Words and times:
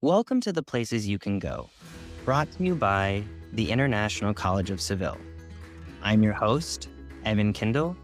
Welcome 0.00 0.40
to 0.42 0.52
the 0.52 0.62
places 0.62 1.08
you 1.08 1.18
can 1.18 1.40
go, 1.40 1.70
brought 2.24 2.48
to 2.52 2.62
you 2.62 2.76
by 2.76 3.24
the 3.52 3.68
International 3.68 4.32
College 4.32 4.70
of 4.70 4.80
Seville. 4.80 5.18
I'm 6.04 6.22
your 6.22 6.34
host, 6.34 6.88
Evan 7.24 7.52
Kindle, 7.52 7.96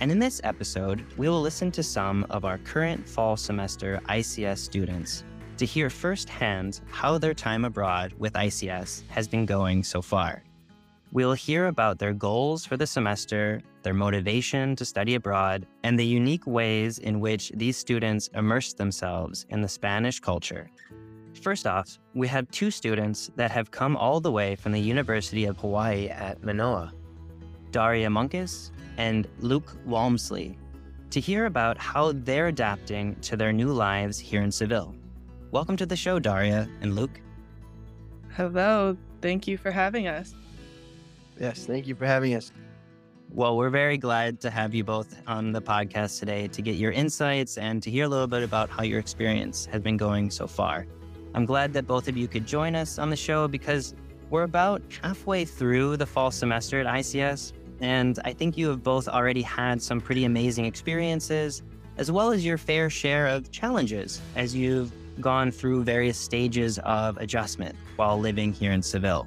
and 0.00 0.12
in 0.12 0.18
this 0.18 0.42
episode, 0.44 1.02
we 1.16 1.30
will 1.30 1.40
listen 1.40 1.70
to 1.70 1.82
some 1.82 2.26
of 2.28 2.44
our 2.44 2.58
current 2.58 3.08
fall 3.08 3.38
semester 3.38 4.02
ICS 4.10 4.58
students 4.58 5.24
to 5.56 5.64
hear 5.64 5.88
firsthand 5.88 6.82
how 6.90 7.16
their 7.16 7.32
time 7.32 7.64
abroad 7.64 8.12
with 8.18 8.34
ICS 8.34 9.08
has 9.08 9.26
been 9.26 9.46
going 9.46 9.82
so 9.82 10.02
far. 10.02 10.42
We'll 11.10 11.32
hear 11.32 11.68
about 11.68 11.98
their 11.98 12.12
goals 12.12 12.66
for 12.66 12.76
the 12.76 12.86
semester, 12.86 13.62
their 13.82 13.94
motivation 13.94 14.76
to 14.76 14.84
study 14.84 15.14
abroad, 15.14 15.66
and 15.84 15.98
the 15.98 16.04
unique 16.04 16.46
ways 16.46 16.98
in 16.98 17.18
which 17.18 17.50
these 17.54 17.78
students 17.78 18.28
immerse 18.34 18.74
themselves 18.74 19.46
in 19.48 19.62
the 19.62 19.68
Spanish 19.68 20.20
culture. 20.20 20.68
First 21.34 21.66
off, 21.66 21.98
we 22.14 22.28
have 22.28 22.50
two 22.50 22.70
students 22.70 23.30
that 23.36 23.50
have 23.50 23.70
come 23.70 23.96
all 23.96 24.20
the 24.20 24.32
way 24.32 24.56
from 24.56 24.72
the 24.72 24.80
University 24.80 25.44
of 25.46 25.56
Hawaii 25.56 26.08
at 26.08 26.42
Manoa 26.42 26.92
Daria 27.70 28.08
Monkus 28.08 28.70
and 28.98 29.28
Luke 29.38 29.76
Walmisley, 29.86 30.56
to 31.10 31.20
hear 31.20 31.46
about 31.46 31.78
how 31.78 32.12
they're 32.12 32.48
adapting 32.48 33.14
to 33.20 33.36
their 33.36 33.52
new 33.52 33.72
lives 33.72 34.18
here 34.18 34.42
in 34.42 34.50
Seville. 34.50 34.94
Welcome 35.50 35.76
to 35.76 35.86
the 35.86 35.96
show, 35.96 36.18
Daria 36.18 36.68
and 36.80 36.94
Luke. 36.94 37.20
Hello. 38.36 38.96
Thank 39.20 39.46
you 39.46 39.56
for 39.56 39.70
having 39.70 40.08
us. 40.08 40.34
Yes, 41.38 41.64
thank 41.64 41.86
you 41.86 41.94
for 41.94 42.06
having 42.06 42.34
us. 42.34 42.52
Well, 43.30 43.56
we're 43.56 43.70
very 43.70 43.96
glad 43.96 44.40
to 44.40 44.50
have 44.50 44.74
you 44.74 44.82
both 44.82 45.16
on 45.26 45.52
the 45.52 45.62
podcast 45.62 46.18
today 46.18 46.48
to 46.48 46.62
get 46.62 46.74
your 46.74 46.90
insights 46.90 47.56
and 47.58 47.82
to 47.82 47.90
hear 47.90 48.04
a 48.04 48.08
little 48.08 48.26
bit 48.26 48.42
about 48.42 48.68
how 48.68 48.82
your 48.82 48.98
experience 48.98 49.66
has 49.66 49.80
been 49.80 49.96
going 49.96 50.30
so 50.30 50.46
far. 50.46 50.86
I'm 51.34 51.44
glad 51.44 51.72
that 51.74 51.86
both 51.86 52.08
of 52.08 52.16
you 52.16 52.26
could 52.26 52.46
join 52.46 52.74
us 52.74 52.98
on 52.98 53.10
the 53.10 53.16
show 53.16 53.46
because 53.46 53.94
we're 54.30 54.42
about 54.42 54.82
halfway 55.02 55.44
through 55.44 55.96
the 55.96 56.06
fall 56.06 56.30
semester 56.30 56.80
at 56.80 56.86
ICS, 56.86 57.52
and 57.80 58.18
I 58.24 58.32
think 58.32 58.56
you 58.56 58.68
have 58.68 58.82
both 58.82 59.08
already 59.08 59.42
had 59.42 59.80
some 59.80 60.00
pretty 60.00 60.24
amazing 60.24 60.64
experiences, 60.64 61.62
as 61.96 62.10
well 62.10 62.32
as 62.32 62.44
your 62.44 62.58
fair 62.58 62.90
share 62.90 63.26
of 63.26 63.50
challenges 63.50 64.20
as 64.36 64.54
you've 64.54 64.92
gone 65.20 65.50
through 65.50 65.84
various 65.84 66.18
stages 66.18 66.78
of 66.80 67.16
adjustment 67.18 67.76
while 67.96 68.18
living 68.18 68.52
here 68.52 68.72
in 68.72 68.82
Seville. 68.82 69.26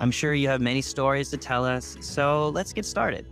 I'm 0.00 0.10
sure 0.10 0.34
you 0.34 0.48
have 0.48 0.60
many 0.60 0.82
stories 0.82 1.30
to 1.30 1.36
tell 1.36 1.64
us, 1.64 1.96
so 2.00 2.50
let's 2.50 2.72
get 2.72 2.84
started. 2.84 3.26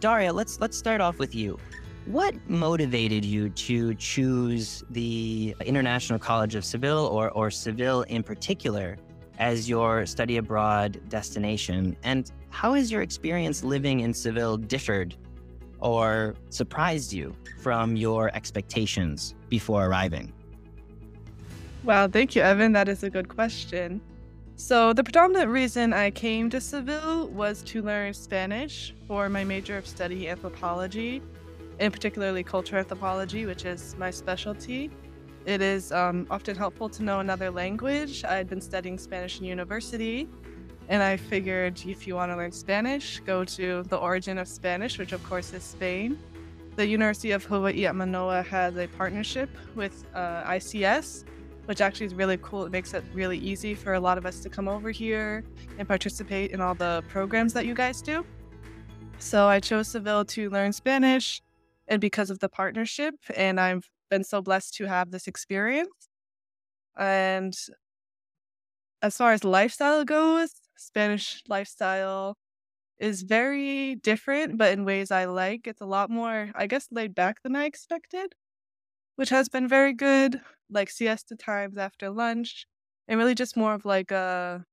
Daria, 0.00 0.32
let's 0.32 0.60
let's 0.60 0.76
start 0.76 1.00
off 1.00 1.18
with 1.18 1.34
you. 1.34 1.58
What 2.06 2.34
motivated 2.48 3.24
you 3.24 3.48
to 3.50 3.92
choose 3.96 4.84
the 4.90 5.56
International 5.64 6.20
College 6.20 6.54
of 6.54 6.64
Seville 6.64 7.06
or, 7.06 7.30
or 7.30 7.50
Seville 7.50 8.02
in 8.02 8.22
particular 8.22 8.96
as 9.40 9.68
your 9.68 10.06
study 10.06 10.36
abroad 10.36 11.00
destination? 11.08 11.96
And 12.04 12.30
how 12.50 12.74
has 12.74 12.92
your 12.92 13.02
experience 13.02 13.64
living 13.64 14.00
in 14.00 14.14
Seville 14.14 14.56
differed 14.56 15.16
or 15.80 16.36
surprised 16.48 17.12
you 17.12 17.34
from 17.60 17.96
your 17.96 18.32
expectations 18.36 19.34
before 19.48 19.86
arriving? 19.86 20.32
Wow, 21.82 22.06
thank 22.06 22.36
you, 22.36 22.42
Evan. 22.42 22.70
That 22.70 22.88
is 22.88 23.02
a 23.02 23.10
good 23.10 23.28
question. 23.28 24.00
So, 24.54 24.92
the 24.92 25.02
predominant 25.02 25.50
reason 25.50 25.92
I 25.92 26.12
came 26.12 26.50
to 26.50 26.60
Seville 26.60 27.28
was 27.28 27.62
to 27.64 27.82
learn 27.82 28.14
Spanish 28.14 28.94
for 29.08 29.28
my 29.28 29.42
major 29.44 29.76
of 29.76 29.86
study, 29.86 30.28
anthropology, 30.28 31.20
and 31.78 31.92
particularly 31.92 32.42
cultural 32.42 32.80
anthropology, 32.80 33.46
which 33.46 33.64
is 33.64 33.94
my 33.98 34.10
specialty. 34.10 34.90
It 35.44 35.62
is 35.62 35.92
um, 35.92 36.26
often 36.30 36.56
helpful 36.56 36.88
to 36.88 37.02
know 37.02 37.20
another 37.20 37.50
language. 37.50 38.24
I 38.24 38.34
had 38.36 38.48
been 38.48 38.60
studying 38.60 38.98
Spanish 38.98 39.38
in 39.38 39.44
university, 39.44 40.28
and 40.88 41.02
I 41.02 41.16
figured 41.16 41.82
if 41.86 42.06
you 42.06 42.14
want 42.16 42.32
to 42.32 42.36
learn 42.36 42.52
Spanish, 42.52 43.20
go 43.20 43.44
to 43.44 43.82
the 43.84 43.96
origin 43.96 44.38
of 44.38 44.48
Spanish, 44.48 44.98
which 44.98 45.12
of 45.12 45.22
course 45.22 45.52
is 45.52 45.62
Spain. 45.62 46.18
The 46.74 46.86
University 46.86 47.30
of 47.30 47.44
Hawaii 47.44 47.86
at 47.86 47.94
Manoa 47.94 48.42
has 48.42 48.76
a 48.76 48.86
partnership 48.86 49.48
with 49.74 50.04
uh, 50.14 50.42
ICS, 50.44 51.24
which 51.66 51.80
actually 51.80 52.06
is 52.06 52.14
really 52.14 52.38
cool. 52.38 52.64
It 52.64 52.72
makes 52.72 52.92
it 52.92 53.04
really 53.14 53.38
easy 53.38 53.74
for 53.74 53.94
a 53.94 54.00
lot 54.00 54.18
of 54.18 54.26
us 54.26 54.40
to 54.40 54.48
come 54.48 54.68
over 54.68 54.90
here 54.90 55.44
and 55.78 55.86
participate 55.86 56.50
in 56.50 56.60
all 56.60 56.74
the 56.74 57.02
programs 57.08 57.52
that 57.54 57.66
you 57.66 57.74
guys 57.74 58.02
do. 58.02 58.24
So 59.18 59.46
I 59.46 59.60
chose 59.60 59.88
Seville 59.88 60.24
to 60.26 60.50
learn 60.50 60.72
Spanish 60.72 61.40
and 61.88 62.00
because 62.00 62.30
of 62.30 62.38
the 62.40 62.48
partnership, 62.48 63.14
and 63.34 63.60
I've 63.60 63.88
been 64.10 64.24
so 64.24 64.42
blessed 64.42 64.74
to 64.76 64.86
have 64.86 65.10
this 65.10 65.26
experience. 65.26 66.08
And 66.98 67.54
as 69.02 69.16
far 69.16 69.32
as 69.32 69.44
lifestyle 69.44 70.04
goes, 70.04 70.50
Spanish 70.76 71.42
lifestyle 71.48 72.36
is 72.98 73.22
very 73.22 73.96
different, 73.96 74.58
but 74.58 74.72
in 74.72 74.84
ways 74.84 75.10
I 75.10 75.26
like. 75.26 75.66
It's 75.66 75.80
a 75.82 75.86
lot 75.86 76.10
more, 76.10 76.50
I 76.54 76.66
guess, 76.66 76.88
laid 76.90 77.14
back 77.14 77.42
than 77.42 77.56
I 77.56 77.66
expected 77.66 78.34
which 79.16 79.30
has 79.30 79.48
been 79.48 79.68
very 79.68 79.92
good, 79.92 80.40
like 80.70 80.90
siesta 80.90 81.36
times 81.36 81.76
after 81.78 82.10
lunch, 82.10 82.66
and 83.08 83.18
really 83.18 83.34
just 83.34 83.56
more 83.56 83.74
of 83.74 83.84
like 83.84 84.10
a 84.10 84.64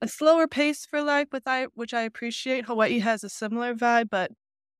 a 0.00 0.08
slower 0.08 0.46
pace 0.46 0.86
for 0.86 1.02
life, 1.02 1.28
with 1.32 1.46
I 1.46 1.64
which 1.74 1.94
I 1.94 2.02
appreciate. 2.02 2.66
Hawaii 2.66 2.98
has 3.00 3.24
a 3.24 3.28
similar 3.28 3.74
vibe, 3.74 4.10
but 4.10 4.30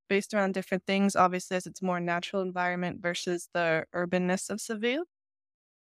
based 0.09 0.35
around 0.35 0.55
different 0.55 0.85
things. 0.87 1.15
Obviously, 1.15 1.57
as 1.57 1.67
it's 1.67 1.83
more 1.83 2.01
natural 2.01 2.43
environment 2.43 3.01
versus 3.01 3.49
the 3.55 3.85
urbanness 3.95 4.51
of 4.51 4.61
Seville. 4.61 5.05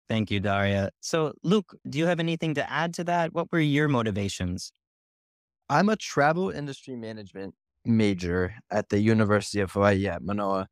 Thank 0.08 0.32
you, 0.32 0.40
Daria. 0.40 0.90
So, 1.02 1.34
Luke, 1.44 1.78
do 1.88 2.00
you 2.00 2.08
have 2.08 2.20
anything 2.20 2.56
to 2.56 2.72
add 2.72 2.94
to 2.96 3.04
that? 3.06 3.34
What 3.34 3.52
were 3.52 3.60
your 3.60 3.88
motivations? 3.88 4.72
I'm 5.70 5.88
a 5.90 5.96
travel 5.96 6.50
industry 6.50 6.96
management 6.96 7.54
major 7.86 8.56
at 8.72 8.90
the 8.90 9.00
University 9.00 9.60
of 9.60 9.72
Hawaii 9.72 10.08
at 10.08 10.24
Manoa. 10.24 10.68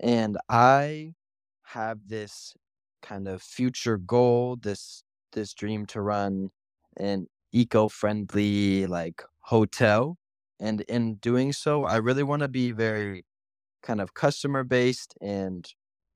And 0.00 0.36
I 0.48 1.14
have 1.62 2.08
this 2.08 2.54
kind 3.00 3.26
of 3.26 3.42
future 3.42 3.96
goal, 3.96 4.56
this 4.60 5.02
this 5.32 5.54
dream 5.54 5.86
to 5.86 6.00
run 6.00 6.50
an 6.96 7.26
eco-friendly 7.52 8.86
like 8.86 9.22
hotel. 9.40 10.16
And 10.64 10.80
in 10.82 11.16
doing 11.16 11.52
so, 11.52 11.84
I 11.84 11.96
really 11.98 12.22
want 12.22 12.42
to 12.42 12.48
be 12.48 12.72
very 12.72 13.24
kind 13.82 14.00
of 14.00 14.14
customer 14.14 14.64
based 14.64 15.14
and 15.20 15.66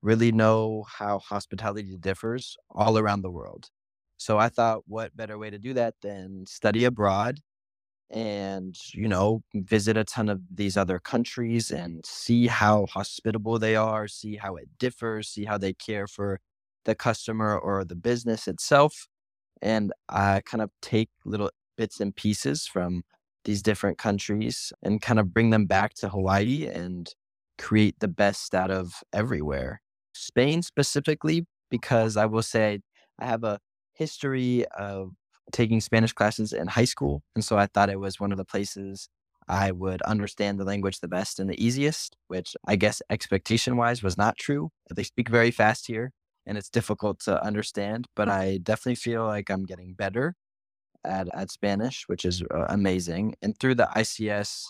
really 0.01 0.31
know 0.31 0.85
how 0.99 1.19
hospitality 1.19 1.97
differs 1.99 2.57
all 2.71 2.97
around 2.97 3.21
the 3.23 3.31
world. 3.31 3.69
So 4.17 4.37
I 4.39 4.49
thought, 4.49 4.83
what 4.87 5.15
better 5.17 5.37
way 5.37 5.49
to 5.51 5.59
do 5.59 5.73
that 5.75 5.95
than 6.01 6.45
study 6.47 6.85
abroad 6.85 7.39
and 8.11 8.75
you 8.93 9.07
know 9.07 9.43
visit 9.53 9.95
a 9.97 10.03
ton 10.03 10.29
of 10.29 10.41
these 10.53 10.75
other 10.77 10.99
countries 10.99 11.69
and 11.71 12.05
see 12.05 12.47
how 12.47 12.87
hospitable 12.87 13.59
they 13.59 13.75
are 13.75 14.07
see 14.07 14.35
how 14.37 14.55
it 14.55 14.67
differs 14.79 15.29
see 15.29 15.45
how 15.45 15.57
they 15.57 15.73
care 15.73 16.07
for 16.07 16.39
the 16.85 16.95
customer 16.95 17.57
or 17.57 17.85
the 17.85 17.95
business 17.95 18.47
itself 18.47 19.07
and 19.61 19.93
i 20.09 20.41
kind 20.45 20.61
of 20.61 20.71
take 20.81 21.09
little 21.25 21.51
bits 21.77 21.99
and 21.99 22.15
pieces 22.15 22.65
from 22.67 23.03
these 23.49 23.61
different 23.63 23.97
countries 23.97 24.71
and 24.83 25.01
kind 25.01 25.19
of 25.19 25.33
bring 25.33 25.49
them 25.49 25.65
back 25.65 25.93
to 25.95 26.09
hawaii 26.09 26.67
and 26.67 27.13
create 27.57 27.95
the 27.99 28.07
best 28.07 28.53
out 28.53 28.71
of 28.71 29.01
everywhere 29.11 29.81
spain 30.13 30.61
specifically 30.61 31.45
because 31.69 32.15
i 32.15 32.25
will 32.25 32.43
say 32.43 32.79
i 33.19 33.25
have 33.25 33.43
a 33.43 33.59
history 33.93 34.65
of 34.77 35.11
taking 35.51 35.81
Spanish 35.81 36.13
classes 36.13 36.53
in 36.53 36.67
high 36.67 36.85
school. 36.85 37.21
And 37.35 37.43
so 37.43 37.57
I 37.57 37.67
thought 37.67 37.89
it 37.89 37.99
was 37.99 38.19
one 38.19 38.31
of 38.31 38.37
the 38.37 38.45
places 38.45 39.09
I 39.47 39.71
would 39.71 40.01
understand 40.03 40.59
the 40.59 40.63
language 40.63 40.99
the 40.99 41.07
best 41.07 41.39
and 41.39 41.49
the 41.49 41.63
easiest, 41.63 42.15
which 42.27 42.55
I 42.67 42.75
guess 42.75 43.01
expectation 43.09 43.77
wise 43.77 44.03
was 44.03 44.17
not 44.17 44.37
true. 44.37 44.69
They 44.93 45.03
speak 45.03 45.27
very 45.29 45.51
fast 45.51 45.87
here 45.87 46.11
and 46.45 46.57
it's 46.57 46.69
difficult 46.69 47.19
to 47.21 47.43
understand, 47.43 48.05
but 48.15 48.29
I 48.29 48.59
definitely 48.61 48.95
feel 48.95 49.25
like 49.25 49.49
I'm 49.49 49.65
getting 49.65 49.93
better 49.93 50.35
at, 51.05 51.27
at 51.33 51.51
Spanish, 51.51 52.03
which 52.07 52.25
is 52.25 52.43
uh, 52.53 52.65
amazing. 52.69 53.35
And 53.41 53.57
through 53.57 53.75
the 53.75 53.89
ICS 53.95 54.65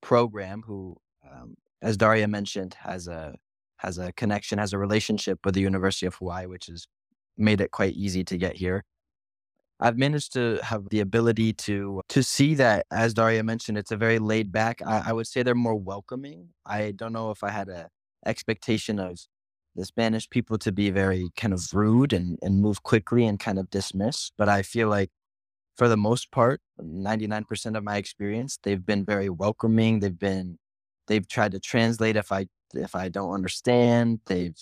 program, 0.00 0.62
who, 0.66 0.96
um, 1.30 1.54
as 1.82 1.96
Daria 1.96 2.28
mentioned, 2.28 2.74
has 2.80 3.08
a 3.08 3.34
has 3.78 3.96
a 3.96 4.12
connection, 4.12 4.58
has 4.58 4.74
a 4.74 4.78
relationship 4.78 5.38
with 5.44 5.54
the 5.54 5.62
University 5.62 6.04
of 6.04 6.14
Hawaii, 6.16 6.46
which 6.46 6.66
has 6.66 6.86
made 7.38 7.62
it 7.62 7.70
quite 7.70 7.94
easy 7.94 8.22
to 8.24 8.36
get 8.36 8.56
here. 8.56 8.84
I've 9.80 9.96
managed 9.96 10.34
to 10.34 10.58
have 10.62 10.90
the 10.90 11.00
ability 11.00 11.54
to 11.54 12.02
to 12.10 12.22
see 12.22 12.54
that, 12.56 12.86
as 12.90 13.14
Daria 13.14 13.42
mentioned, 13.42 13.78
it's 13.78 13.90
a 13.90 13.96
very 13.96 14.18
laid 14.18 14.52
back. 14.52 14.82
I, 14.86 15.04
I 15.06 15.12
would 15.12 15.26
say 15.26 15.42
they're 15.42 15.54
more 15.54 15.74
welcoming. 15.74 16.50
I 16.66 16.90
don't 16.90 17.14
know 17.14 17.30
if 17.30 17.42
I 17.42 17.50
had 17.50 17.68
a 17.70 17.88
expectation 18.26 18.98
of 18.98 19.18
the 19.74 19.84
Spanish 19.86 20.28
people 20.28 20.58
to 20.58 20.72
be 20.72 20.90
very 20.90 21.30
kind 21.36 21.54
of 21.54 21.66
rude 21.72 22.12
and, 22.12 22.38
and 22.42 22.60
move 22.60 22.82
quickly 22.82 23.24
and 23.24 23.38
kind 23.38 23.58
of 23.58 23.70
dismiss. 23.70 24.30
But 24.36 24.48
I 24.48 24.62
feel 24.62 24.88
like 24.88 25.10
for 25.80 25.88
the 25.88 25.96
most 25.96 26.30
part, 26.30 26.60
99% 26.78 27.74
of 27.74 27.82
my 27.82 27.96
experience, 27.96 28.58
they've 28.62 28.84
been 28.84 29.02
very 29.02 29.30
welcoming. 29.30 30.00
They've 30.00 30.18
been, 30.18 30.58
they've 31.06 31.26
tried 31.26 31.52
to 31.52 31.58
translate 31.58 32.16
if 32.16 32.30
I, 32.30 32.48
if 32.74 32.94
I 32.94 33.08
don't 33.08 33.32
understand. 33.32 34.20
They've, 34.26 34.54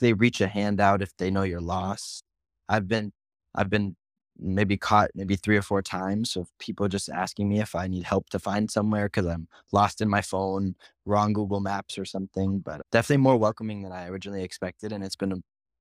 they 0.00 0.14
reach 0.14 0.40
a 0.40 0.48
hand 0.48 0.80
out 0.80 1.00
if 1.00 1.16
they 1.16 1.30
know 1.30 1.44
you're 1.44 1.60
lost. 1.60 2.24
I've 2.68 2.88
been 2.88 3.12
I've 3.54 3.70
been 3.70 3.94
maybe 4.36 4.76
caught 4.76 5.12
maybe 5.14 5.36
three 5.36 5.56
or 5.56 5.62
four 5.62 5.80
times 5.80 6.34
of 6.34 6.48
people 6.58 6.88
just 6.88 7.08
asking 7.08 7.48
me 7.48 7.60
if 7.60 7.76
I 7.76 7.86
need 7.86 8.02
help 8.02 8.28
to 8.30 8.40
find 8.40 8.68
somewhere 8.68 9.06
because 9.06 9.26
I'm 9.26 9.46
lost 9.70 10.00
in 10.00 10.08
my 10.08 10.22
phone, 10.22 10.74
wrong 11.06 11.34
Google 11.34 11.60
Maps 11.60 11.98
or 11.98 12.04
something. 12.04 12.58
But 12.58 12.80
definitely 12.90 13.22
more 13.22 13.36
welcoming 13.36 13.82
than 13.82 13.92
I 13.92 14.08
originally 14.08 14.42
expected, 14.42 14.90
and 14.90 15.04
it's 15.04 15.14
been 15.14 15.34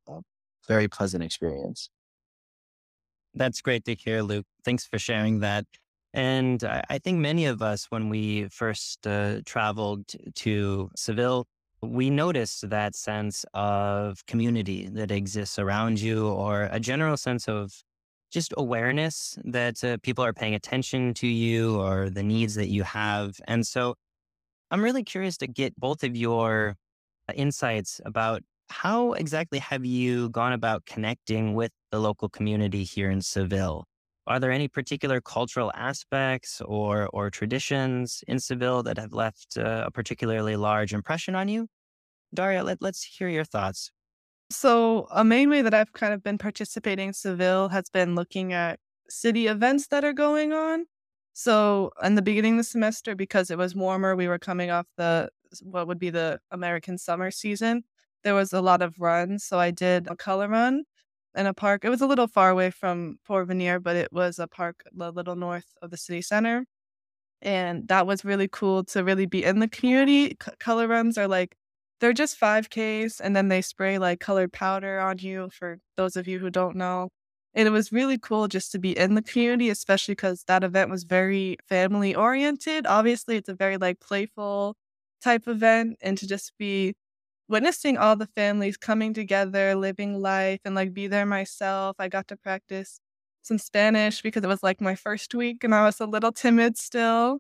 a, 0.08 0.12
a 0.12 0.22
very 0.68 0.88
pleasant 0.88 1.24
experience. 1.24 1.90
That's 3.38 3.62
great 3.62 3.86
to 3.86 3.94
hear, 3.94 4.24
Luke. 4.24 4.48
Thanks 4.66 4.86
for 4.86 4.98
sharing 4.98 5.42
that. 5.42 5.66
And 6.13 6.63
I, 6.63 6.98
think 6.98 7.19
many 7.19 7.45
of 7.45 7.62
us, 7.62 7.86
when 7.89 8.10
we 8.10 8.48
first 8.50 9.06
uh, 9.06 9.42
traveled 9.45 10.06
to 10.36 10.89
Seville, 10.95 11.45
we 11.81 12.10
noticed 12.10 12.68
that 12.72 12.95
sense 12.95 13.45
of 13.54 14.25
community 14.25 14.88
that 14.88 15.12
exists 15.12 15.60
around 15.60 16.00
you, 16.00 16.28
or 16.28 16.69
a 16.72 16.80
general 16.80 17.16
sense 17.18 17.48
of 17.48 17.84
just 18.31 18.54
awareness 18.57 19.38
that 19.44 19.83
uh, 19.83 19.98
people 20.01 20.25
are 20.25 20.33
paying 20.33 20.56
attention 20.56 21.13
to 21.13 21.28
you 21.28 21.80
or 21.80 22.10
the 22.10 22.24
needs 22.24 22.56
that 22.56 22.69
you 22.69 22.81
have. 22.81 23.40
And 23.48 23.68
so 23.68 23.95
I'm 24.72 24.83
really 24.83 25.04
curious 25.04 25.38
to 25.38 25.48
get 25.48 25.80
both 25.80 26.04
of 26.04 26.16
your 26.16 26.75
uh, 27.30 27.33
insights 27.36 28.01
about 28.04 28.42
how 28.69 29.14
exactly 29.14 29.60
have 29.60 29.86
you 29.86 30.30
gone 30.30 30.54
about 30.54 30.86
connecting 30.86 31.54
with 31.54 31.72
the 31.92 32.00
local 32.00 32.30
community 32.30 32.84
here 32.84 33.10
in 33.10 33.22
Seville? 33.22 33.86
Are 34.28 34.40
there 34.40 34.52
any 34.52 34.68
particular 34.68 35.22
cultural 35.22 35.72
aspects 35.74 36.62
or, 36.66 37.10
or 37.14 37.30
traditions 37.30 38.24
in 38.28 38.40
Seville 38.40 38.84
that 38.84 38.98
have 38.98 39.14
left 39.14 39.58
uh, 39.58 39.86
a 39.88 39.92
particularly 39.92 40.58
large 40.58 40.94
impression 40.94 41.34
on 41.34 41.48
you? 41.48 41.68
Daria, 42.34 42.64
let, 42.64 42.81
let's 42.81 43.04
hear 43.04 43.30
your 43.30 43.46
thoughts. 43.46 43.90
So, 44.50 45.08
a 45.12 45.24
main 45.24 45.50
way 45.50 45.62
that 45.62 45.74
I've 45.74 45.94
kind 45.94 46.14
of 46.14 46.24
been 46.24 46.38
participating 46.38 47.10
in 47.10 47.14
Seville 47.14 47.69
has 47.69 47.90
been 47.90 48.16
looking 48.16 48.54
at 48.54 48.80
city 49.10 49.48
events 49.48 49.88
that 49.88 50.04
are 50.04 50.14
going 50.14 50.54
on. 50.54 50.86
So, 51.34 51.92
in 52.04 52.16
the 52.16 52.22
beginning 52.22 52.54
of 52.54 52.58
the 52.60 52.64
semester, 52.64 53.16
because 53.16 53.52
it 53.52 53.58
was 53.58 53.75
warmer, 53.75 54.16
we 54.16 54.28
were 54.28 54.40
coming 54.40 54.72
off 54.72 54.88
the 54.98 55.30
what 55.62 55.88
would 55.88 56.00
be 56.00 56.10
the 56.10 56.40
American 56.52 56.98
summer 56.98 57.31
season. 57.31 57.84
There 58.24 58.36
was 58.36 58.54
a 58.54 58.62
lot 58.62 58.81
of 58.81 58.96
runs. 59.00 59.44
So, 59.46 59.60
I 59.60 59.72
did 59.72 60.08
a 60.08 60.16
color 60.16 60.48
run 60.50 60.84
in 61.36 61.46
a 61.48 61.54
park. 61.54 61.86
It 61.86 61.90
was 61.90 62.02
a 62.02 62.08
little 62.08 62.28
far 62.28 62.50
away 62.50 62.72
from 62.72 63.19
Port 63.25 63.48
Porvenir, 63.48 63.81
but 63.81 63.96
it 63.96 64.12
was 64.14 64.40
a 64.40 64.48
park 64.48 64.84
a 65.00 65.12
little 65.12 65.36
north 65.36 65.68
of 65.81 65.92
the 65.92 65.98
city 65.98 66.22
center. 66.22 66.66
And 67.42 67.88
that 67.90 68.08
was 68.08 68.25
really 68.25 68.48
cool 68.52 68.84
to 68.86 69.04
really 69.04 69.25
be 69.28 69.44
in 69.44 69.60
the 69.60 69.68
community. 69.68 70.30
C- 70.44 70.52
color 70.60 70.88
runs 70.88 71.18
are 71.18 71.28
like 71.28 71.56
they're 72.00 72.14
just 72.14 72.38
5Ks 72.38 73.19
and 73.19 73.36
then 73.36 73.48
they 73.50 73.62
spray 73.62 73.98
like 74.00 74.19
colored 74.19 74.54
powder 74.54 75.00
on 75.00 75.19
you 75.19 75.50
for 75.52 75.80
those 75.98 76.16
of 76.16 76.28
you 76.28 76.40
who 76.40 76.50
don't 76.50 76.75
know. 76.75 77.10
And 77.54 77.68
it 77.68 77.72
was 77.72 77.92
really 77.92 78.18
cool 78.19 78.48
just 78.48 78.72
to 78.74 78.80
be 78.80 78.98
in 78.98 79.16
the 79.16 79.22
community, 79.22 79.69
especially 79.69 80.14
because 80.14 80.44
that 80.48 80.64
event 80.64 80.90
was 80.92 81.04
very 81.04 81.58
family 81.68 82.14
oriented. 82.16 82.86
Obviously, 82.88 83.36
it's 83.38 83.50
a 83.50 83.56
very 83.56 83.78
like 83.78 84.00
playful 84.00 84.75
type 85.24 85.48
event 85.48 85.98
and 86.02 86.18
to 86.18 86.28
just 86.28 86.54
be 86.58 86.94
witnessing 87.48 87.98
all 87.98 88.16
the 88.16 88.28
families 88.28 88.78
coming 88.78 89.14
together, 89.14 89.76
living 89.76 90.22
life 90.22 90.60
and 90.66 90.76
like 90.76 90.94
be 90.94 91.08
there 91.08 91.26
myself. 91.26 91.96
I 92.00 92.08
got 92.10 92.28
to 92.30 92.38
practice 92.38 93.00
some 93.42 93.58
Spanish 93.58 94.22
because 94.22 94.44
it 94.44 94.48
was 94.48 94.64
like 94.64 94.82
my 94.82 94.96
first 94.96 95.34
week 95.34 95.64
and 95.64 95.74
I 95.74 95.86
was 95.86 96.00
a 96.00 96.06
little 96.06 96.32
timid 96.32 96.78
still. 96.78 97.40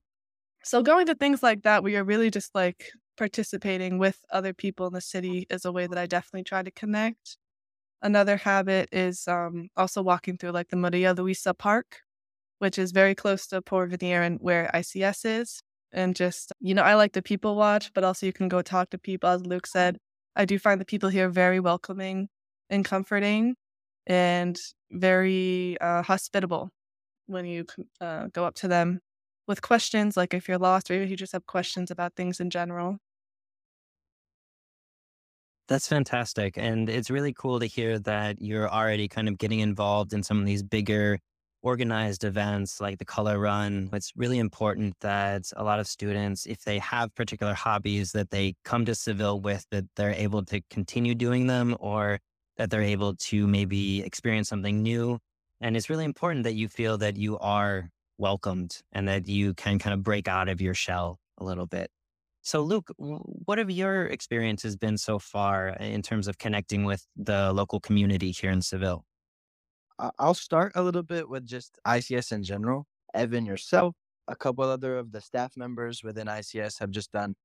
So 0.63 0.81
going 0.81 1.05
to 1.07 1.15
things 1.15 1.43
like 1.43 1.63
that 1.63 1.83
where 1.83 1.91
you're 1.91 2.03
really 2.03 2.31
just 2.31 2.53
like 2.55 2.91
participating 3.17 3.97
with 3.97 4.19
other 4.31 4.53
people 4.53 4.87
in 4.87 4.93
the 4.93 5.01
city 5.01 5.45
is 5.49 5.65
a 5.65 5.71
way 5.71 5.87
that 5.87 5.97
I 5.97 6.05
definitely 6.05 6.43
try 6.43 6.63
to 6.63 6.71
connect. 6.71 7.37
Another 8.01 8.37
habit 8.37 8.89
is 8.91 9.27
um, 9.27 9.69
also 9.75 10.01
walking 10.01 10.37
through 10.37 10.51
like 10.51 10.69
the 10.69 10.75
Maria 10.77 11.13
Luisa 11.13 11.53
Park, 11.53 12.01
which 12.59 12.77
is 12.77 12.91
very 12.91 13.15
close 13.15 13.47
to 13.47 13.61
Porvenir 13.61 14.25
and 14.25 14.39
where 14.39 14.69
ICS 14.73 15.25
is. 15.25 15.63
And 15.91 16.15
just, 16.15 16.51
you 16.59 16.73
know, 16.73 16.83
I 16.83 16.95
like 16.95 17.13
to 17.13 17.21
people 17.21 17.55
watch, 17.55 17.93
but 17.93 18.03
also 18.03 18.25
you 18.25 18.33
can 18.33 18.49
go 18.49 18.61
talk 18.61 18.89
to 18.91 18.97
people. 18.97 19.29
As 19.29 19.45
Luke 19.45 19.65
said, 19.65 19.97
I 20.35 20.45
do 20.45 20.59
find 20.59 20.79
the 20.79 20.85
people 20.85 21.09
here 21.09 21.29
very 21.29 21.59
welcoming 21.59 22.29
and 22.69 22.83
comforting 22.83 23.55
and 24.05 24.57
very 24.91 25.77
uh, 25.79 26.01
hospitable 26.01 26.69
when 27.27 27.45
you 27.45 27.65
uh, 28.01 28.27
go 28.33 28.45
up 28.45 28.55
to 28.55 28.67
them 28.67 28.99
with 29.47 29.61
questions, 29.61 30.17
like 30.17 30.33
if 30.33 30.47
you're 30.47 30.57
lost 30.57 30.91
or 30.91 30.93
even 30.93 31.05
if 31.05 31.09
you 31.09 31.17
just 31.17 31.33
have 31.33 31.45
questions 31.45 31.89
about 31.89 32.15
things 32.15 32.39
in 32.39 32.49
general. 32.49 32.97
That's 35.67 35.87
fantastic. 35.87 36.57
And 36.57 36.89
it's 36.89 37.09
really 37.09 37.33
cool 37.33 37.59
to 37.59 37.65
hear 37.65 37.99
that 37.99 38.41
you're 38.41 38.69
already 38.69 39.07
kind 39.09 39.27
of 39.27 39.37
getting 39.37 39.59
involved 39.59 40.13
in 40.13 40.23
some 40.23 40.39
of 40.39 40.45
these 40.45 40.63
bigger 40.63 41.19
organized 41.61 42.23
events 42.23 42.79
like 42.79 42.97
the 42.97 43.05
color 43.05 43.39
run. 43.39 43.89
It's 43.93 44.11
really 44.15 44.39
important 44.39 44.95
that 45.01 45.51
a 45.55 45.63
lot 45.63 45.79
of 45.79 45.87
students, 45.87 46.45
if 46.45 46.63
they 46.63 46.79
have 46.79 47.13
particular 47.15 47.53
hobbies 47.53 48.11
that 48.11 48.29
they 48.29 48.55
come 48.63 48.85
to 48.85 48.95
Seville 48.95 49.41
with, 49.41 49.65
that 49.71 49.85
they're 49.95 50.11
able 50.11 50.43
to 50.45 50.61
continue 50.69 51.15
doing 51.15 51.47
them 51.47 51.75
or 51.79 52.19
that 52.57 52.69
they're 52.69 52.81
able 52.81 53.15
to 53.15 53.47
maybe 53.47 54.01
experience 54.01 54.49
something 54.49 54.81
new. 54.81 55.19
And 55.61 55.75
it's 55.75 55.89
really 55.89 56.05
important 56.05 56.43
that 56.43 56.53
you 56.53 56.67
feel 56.67 56.97
that 56.99 57.17
you 57.17 57.37
are 57.39 57.89
welcomed 58.17 58.81
and 58.91 59.07
that 59.07 59.27
you 59.27 59.53
can 59.53 59.79
kind 59.79 59.93
of 59.93 60.03
break 60.03 60.27
out 60.27 60.49
of 60.49 60.61
your 60.61 60.73
shell 60.73 61.19
a 61.37 61.43
little 61.43 61.67
bit. 61.67 61.89
So, 62.41 62.61
Luke, 62.61 62.91
what 62.97 63.57
have 63.57 63.69
your 63.69 64.05
experiences 64.05 64.77
been 64.77 64.97
so 64.97 65.19
far 65.19 65.69
in 65.69 66.01
terms 66.01 66.27
of 66.27 66.37
connecting 66.37 66.85
with 66.85 67.05
the 67.15 67.51
local 67.51 67.79
community 67.79 68.31
here 68.31 68.51
in 68.51 68.61
Seville? 68.61 69.03
I'll 69.99 70.33
start 70.33 70.73
a 70.75 70.83
little 70.83 71.03
bit 71.03 71.27
with 71.27 71.45
just 71.45 71.79
ICS 71.85 72.31
in 72.31 72.43
general. 72.43 72.85
Evan, 73.13 73.45
yourself, 73.45 73.95
a 74.27 74.35
couple 74.35 74.63
other 74.63 74.97
of 74.97 75.11
the 75.11 75.21
staff 75.21 75.57
members 75.57 76.03
within 76.03 76.27
ICS 76.27 76.79
have 76.79 76.91
just 76.91 77.11
done, 77.11 77.35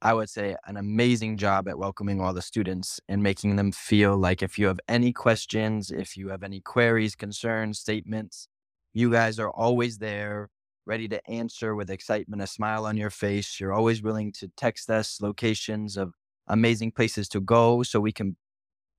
I 0.00 0.14
would 0.14 0.30
say, 0.30 0.56
an 0.66 0.76
amazing 0.76 1.36
job 1.36 1.68
at 1.68 1.78
welcoming 1.78 2.20
all 2.20 2.32
the 2.32 2.42
students 2.42 3.00
and 3.08 3.22
making 3.22 3.56
them 3.56 3.72
feel 3.72 4.16
like 4.16 4.42
if 4.42 4.58
you 4.58 4.66
have 4.66 4.78
any 4.88 5.12
questions, 5.12 5.90
if 5.90 6.16
you 6.16 6.28
have 6.28 6.44
any 6.44 6.60
queries, 6.60 7.16
concerns, 7.16 7.80
statements, 7.80 8.48
you 8.94 9.10
guys 9.10 9.38
are 9.38 9.50
always 9.50 9.98
there 9.98 10.48
ready 10.86 11.08
to 11.08 11.28
answer 11.28 11.74
with 11.74 11.90
excitement, 11.90 12.40
a 12.40 12.46
smile 12.46 12.86
on 12.86 12.96
your 12.96 13.10
face. 13.10 13.58
You're 13.58 13.72
always 13.72 14.02
willing 14.02 14.30
to 14.32 14.48
text 14.56 14.88
us 14.88 15.20
locations 15.20 15.96
of 15.96 16.14
amazing 16.46 16.92
places 16.92 17.28
to 17.30 17.40
go 17.40 17.82
so 17.82 17.98
we 17.98 18.12
can, 18.12 18.36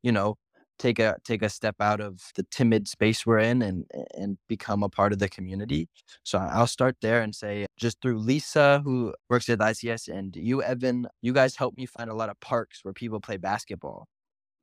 you 0.03 0.12
know, 0.12 0.38
take 0.77 1.00
a 1.00 1.18
take 1.24 1.41
a 1.41 1.50
step 1.50 1.75
out 1.79 2.00
of 2.00 2.31
the 2.35 2.44
timid 2.44 2.88
space 2.88 3.25
we're 3.25 3.39
in 3.39 3.62
and 3.62 3.85
and 4.15 4.38
become 4.47 4.83
a 4.83 4.89
part 4.89 5.13
of 5.13 5.19
the 5.19 5.29
community. 5.29 5.89
So 6.24 6.38
I'll 6.39 6.67
start 6.67 6.98
there 7.01 7.22
and 7.22 7.34
say 7.36 7.65
just 7.77 8.01
through 8.01 8.19
Lisa 8.19 8.81
who 8.84 9.13
works 9.29 9.50
at 9.50 9.60
ICS 9.60 10.07
and 10.07 10.36
you 10.36 10.62
Evan, 10.63 11.07
you 11.22 11.34
guys 11.34 11.55
helped 11.55 11.77
me 11.77 11.86
find 11.86 12.10
a 12.10 12.15
lot 12.15 12.29
of 12.29 12.39
parks 12.39 12.79
where 12.84 12.93
people 12.93 13.19
play 13.19 13.38
basketball. 13.38 14.07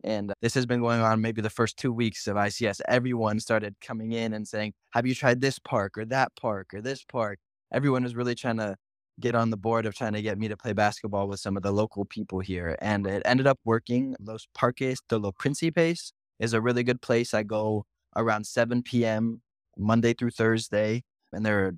And 0.05 0.35
this 0.43 0.55
has 0.55 0.67
been 0.67 0.81
going 0.81 1.01
on 1.01 1.23
maybe 1.23 1.41
the 1.41 1.51
first 1.51 1.79
two 1.79 1.93
weeks 1.93 2.27
of 2.27 2.37
ICS. 2.37 2.81
Everyone 2.89 3.41
started 3.41 3.75
coming 3.81 4.13
in 4.13 4.35
and 4.35 4.47
saying, 4.47 4.75
Have 4.93 5.07
you 5.07 5.15
tried 5.15 5.41
this 5.41 5.59
park 5.59 5.97
or 5.97 6.05
that 6.07 6.33
park 6.37 6.75
or 6.75 6.83
this 6.83 7.03
park? 7.05 7.39
Everyone 7.73 8.05
was 8.05 8.15
really 8.15 8.35
trying 8.35 8.59
to 8.59 8.77
get 9.21 9.35
on 9.35 9.51
the 9.51 9.57
board 9.57 9.87
of 9.87 9.95
trying 9.95 10.13
to 10.15 10.23
get 10.23 10.39
me 10.39 10.49
to 10.49 10.57
play 10.57 10.73
basketball 10.73 11.29
with 11.29 11.41
some 11.41 11.57
of 11.57 11.63
the 11.63 11.73
local 11.73 12.05
people 12.05 12.41
here. 12.41 12.77
And 12.81 13.07
it 13.07 13.23
ended 13.25 13.47
up 13.47 13.59
working. 13.65 14.17
Los 14.21 14.47
Parques 14.55 15.01
de 15.09 15.19
los 15.19 15.33
Principes 15.39 16.13
is 16.41 16.53
a 16.53 16.61
really 16.61 16.83
good 16.83 17.01
place. 17.01 17.33
I 17.35 17.43
go 17.43 17.87
around 18.17 18.47
7 18.47 18.83
p.m. 18.83 19.41
Monday 19.77 20.15
through 20.15 20.31
Thursday. 20.31 21.05
And 21.33 21.45
there 21.45 21.67
are 21.67 21.73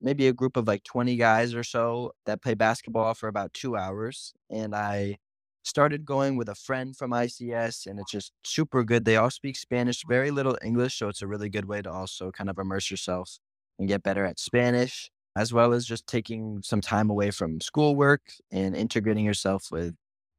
maybe 0.00 0.26
a 0.28 0.32
group 0.32 0.56
of 0.56 0.66
like 0.66 0.84
20 0.84 1.16
guys 1.16 1.54
or 1.54 1.64
so 1.64 2.12
that 2.26 2.42
play 2.42 2.54
basketball 2.54 3.14
for 3.14 3.28
about 3.28 3.54
two 3.54 3.76
hours. 3.76 4.32
And 4.50 4.74
I 4.74 5.18
started 5.62 6.04
going 6.04 6.36
with 6.36 6.48
a 6.48 6.54
friend 6.54 6.96
from 6.96 7.12
ICS, 7.12 7.86
and 7.86 7.98
it's 8.00 8.10
just 8.10 8.32
super 8.44 8.82
good. 8.82 9.04
They 9.04 9.16
all 9.16 9.30
speak 9.30 9.56
Spanish, 9.56 10.02
very 10.06 10.30
little 10.30 10.58
English, 10.62 10.98
so 10.98 11.08
it's 11.08 11.22
a 11.22 11.26
really 11.26 11.48
good 11.48 11.66
way 11.66 11.82
to 11.82 11.90
also 11.90 12.30
kind 12.30 12.50
of 12.50 12.58
immerse 12.58 12.90
yourself 12.90 13.38
and 13.78 13.88
get 13.88 14.02
better 14.02 14.24
at 14.24 14.38
Spanish, 14.38 15.10
as 15.36 15.52
well 15.52 15.72
as 15.72 15.86
just 15.86 16.06
taking 16.06 16.60
some 16.62 16.80
time 16.80 17.10
away 17.10 17.30
from 17.30 17.60
schoolwork 17.60 18.22
and 18.50 18.76
integrating 18.76 19.24
yourself 19.24 19.68
with 19.70 19.94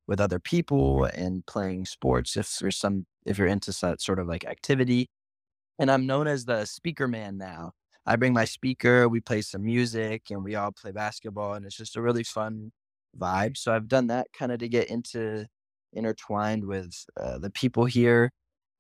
with 0.08 0.20
other 0.20 0.40
people 0.40 1.06
and 1.06 1.46
playing 1.46 1.86
sports 1.86 2.36
if 2.36 2.58
there's 2.60 2.78
some 2.78 3.06
if 3.26 3.38
you're 3.38 3.48
into 3.48 3.72
that 3.82 4.02
sort 4.02 4.20
of 4.20 4.28
like 4.28 4.46
activity. 4.46 5.10
And 5.80 5.90
I'm 5.90 6.06
known 6.06 6.28
as 6.28 6.46
the 6.46 6.66
speaker 6.66 7.08
man 7.08 7.38
now. 7.38 7.72
I 8.06 8.18
bring 8.18 8.34
my 8.34 8.46
speaker, 8.46 9.08
we 9.08 9.22
play 9.22 9.42
some 9.42 9.64
music, 9.64 10.24
and 10.30 10.44
we 10.44 10.56
all 10.56 10.72
play 10.72 10.92
basketball, 10.92 11.54
and 11.54 11.66
it's 11.66 11.78
just 11.78 11.96
a 11.96 12.02
really 12.02 12.24
fun 12.24 12.72
vibe. 13.18 13.58
So 13.58 13.74
I've 13.74 13.88
done 13.88 14.08
that 14.08 14.28
kind 14.38 14.52
of 14.52 14.60
to 14.60 14.68
get 14.68 14.90
into 14.90 15.48
intertwined 15.94 16.66
with 16.66 16.94
uh, 17.18 17.38
the 17.38 17.50
people 17.50 17.86
here. 17.86 18.32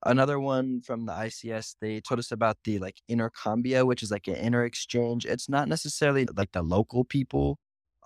Another 0.06 0.40
one 0.40 0.82
from 0.82 1.06
the 1.06 1.14
ICS, 1.14 1.76
they 1.82 2.02
told 2.02 2.20
us 2.20 2.32
about 2.32 2.58
the 2.66 2.80
like 2.80 2.98
intercambia, 3.08 3.86
which 3.86 4.04
is 4.04 4.12
like 4.12 4.28
an 4.28 4.36
inter 4.36 4.66
exchange. 4.66 5.26
It's 5.26 5.48
not 5.50 5.68
necessarily 5.70 6.26
like 6.36 6.52
the 6.52 6.62
local 6.64 7.04
people 7.06 7.58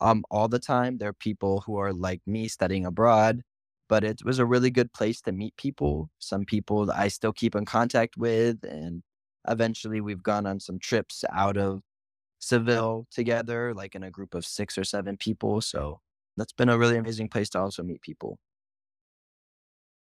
um 0.01 0.23
all 0.31 0.47
the 0.47 0.59
time. 0.59 0.97
There 0.97 1.09
are 1.09 1.13
people 1.13 1.61
who 1.65 1.77
are 1.77 1.93
like 1.93 2.21
me 2.27 2.47
studying 2.47 2.85
abroad 2.85 3.41
but 3.89 4.03
it 4.03 4.23
was 4.23 4.39
a 4.39 4.45
really 4.45 4.69
good 4.69 4.91
place 4.93 5.21
to 5.21 5.31
meet 5.31 5.55
people. 5.57 6.09
Some 6.19 6.45
people 6.45 6.91
I 6.91 7.07
still 7.07 7.33
keep 7.33 7.55
in 7.55 7.65
contact 7.65 8.17
with, 8.17 8.63
and 8.63 9.03
eventually 9.47 10.01
we've 10.01 10.23
gone 10.23 10.45
on 10.45 10.59
some 10.59 10.79
trips 10.79 11.23
out 11.31 11.57
of 11.57 11.81
Seville 12.39 13.07
together, 13.11 13.73
like 13.73 13.95
in 13.95 14.03
a 14.03 14.11
group 14.11 14.35
of 14.35 14.45
six 14.45 14.77
or 14.77 14.83
seven 14.83 15.17
people. 15.17 15.61
So 15.61 16.01
that's 16.37 16.53
been 16.53 16.69
a 16.69 16.77
really 16.77 16.97
amazing 16.97 17.29
place 17.29 17.49
to 17.51 17.59
also 17.59 17.83
meet 17.83 18.01
people. 18.01 18.39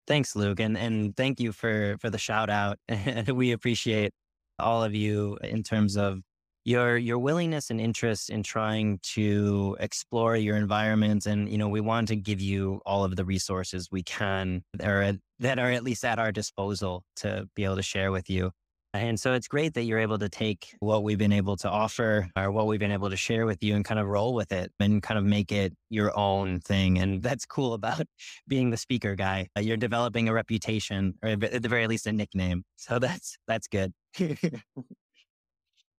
Thanks, 0.08 0.34
Luke, 0.34 0.58
and 0.58 0.76
and 0.78 1.14
thank 1.16 1.38
you 1.38 1.52
for 1.52 1.96
for 2.00 2.08
the 2.08 2.18
shout 2.18 2.48
out. 2.48 2.78
And 2.88 3.28
we 3.28 3.52
appreciate 3.52 4.12
all 4.58 4.82
of 4.82 4.94
you 4.94 5.36
in 5.42 5.62
terms 5.62 5.98
of 5.98 6.20
your 6.64 6.96
your 6.96 7.18
willingness 7.18 7.70
and 7.70 7.78
interest 7.78 8.30
in 8.30 8.42
trying 8.42 9.00
to 9.02 9.76
explore 9.80 10.34
your 10.34 10.56
environment 10.56 11.26
and 11.26 11.50
you 11.50 11.58
know 11.58 11.68
we 11.68 11.80
want 11.82 12.08
to 12.08 12.16
give 12.16 12.40
you 12.40 12.80
all 12.86 13.04
of 13.04 13.16
the 13.16 13.24
resources 13.24 13.88
we 13.92 14.02
can 14.02 14.62
that 14.74 14.88
are, 14.88 15.12
that 15.40 15.58
are 15.58 15.70
at 15.70 15.84
least 15.84 16.04
at 16.04 16.18
our 16.18 16.32
disposal 16.32 17.04
to 17.16 17.46
be 17.54 17.64
able 17.64 17.76
to 17.76 17.82
share 17.82 18.10
with 18.10 18.28
you 18.30 18.50
and 18.94 19.20
so 19.20 19.34
it's 19.34 19.48
great 19.48 19.74
that 19.74 19.82
you're 19.82 19.98
able 19.98 20.18
to 20.18 20.30
take 20.30 20.74
what 20.80 21.02
we've 21.02 21.18
been 21.18 21.32
able 21.32 21.56
to 21.58 21.68
offer 21.68 22.28
or 22.36 22.50
what 22.50 22.66
we've 22.66 22.80
been 22.80 22.90
able 22.90 23.10
to 23.10 23.16
share 23.16 23.44
with 23.44 23.62
you 23.62 23.76
and 23.76 23.84
kind 23.84 24.00
of 24.00 24.06
roll 24.06 24.32
with 24.32 24.50
it 24.50 24.72
and 24.80 25.02
kind 25.02 25.18
of 25.18 25.24
make 25.24 25.52
it 25.52 25.74
your 25.90 26.16
own 26.18 26.60
thing. 26.60 26.98
And 26.98 27.22
that's 27.22 27.44
cool 27.44 27.74
about 27.74 28.02
being 28.48 28.70
the 28.70 28.78
speaker 28.78 29.14
guy. 29.14 29.48
Uh, 29.56 29.60
you're 29.60 29.76
developing 29.76 30.28
a 30.28 30.32
reputation 30.32 31.14
or 31.22 31.30
at 31.30 31.62
the 31.62 31.68
very 31.68 31.86
least 31.86 32.06
a 32.06 32.12
nickname. 32.12 32.64
So 32.76 32.98
that's 32.98 33.36
that's 33.46 33.68
good. 33.68 33.92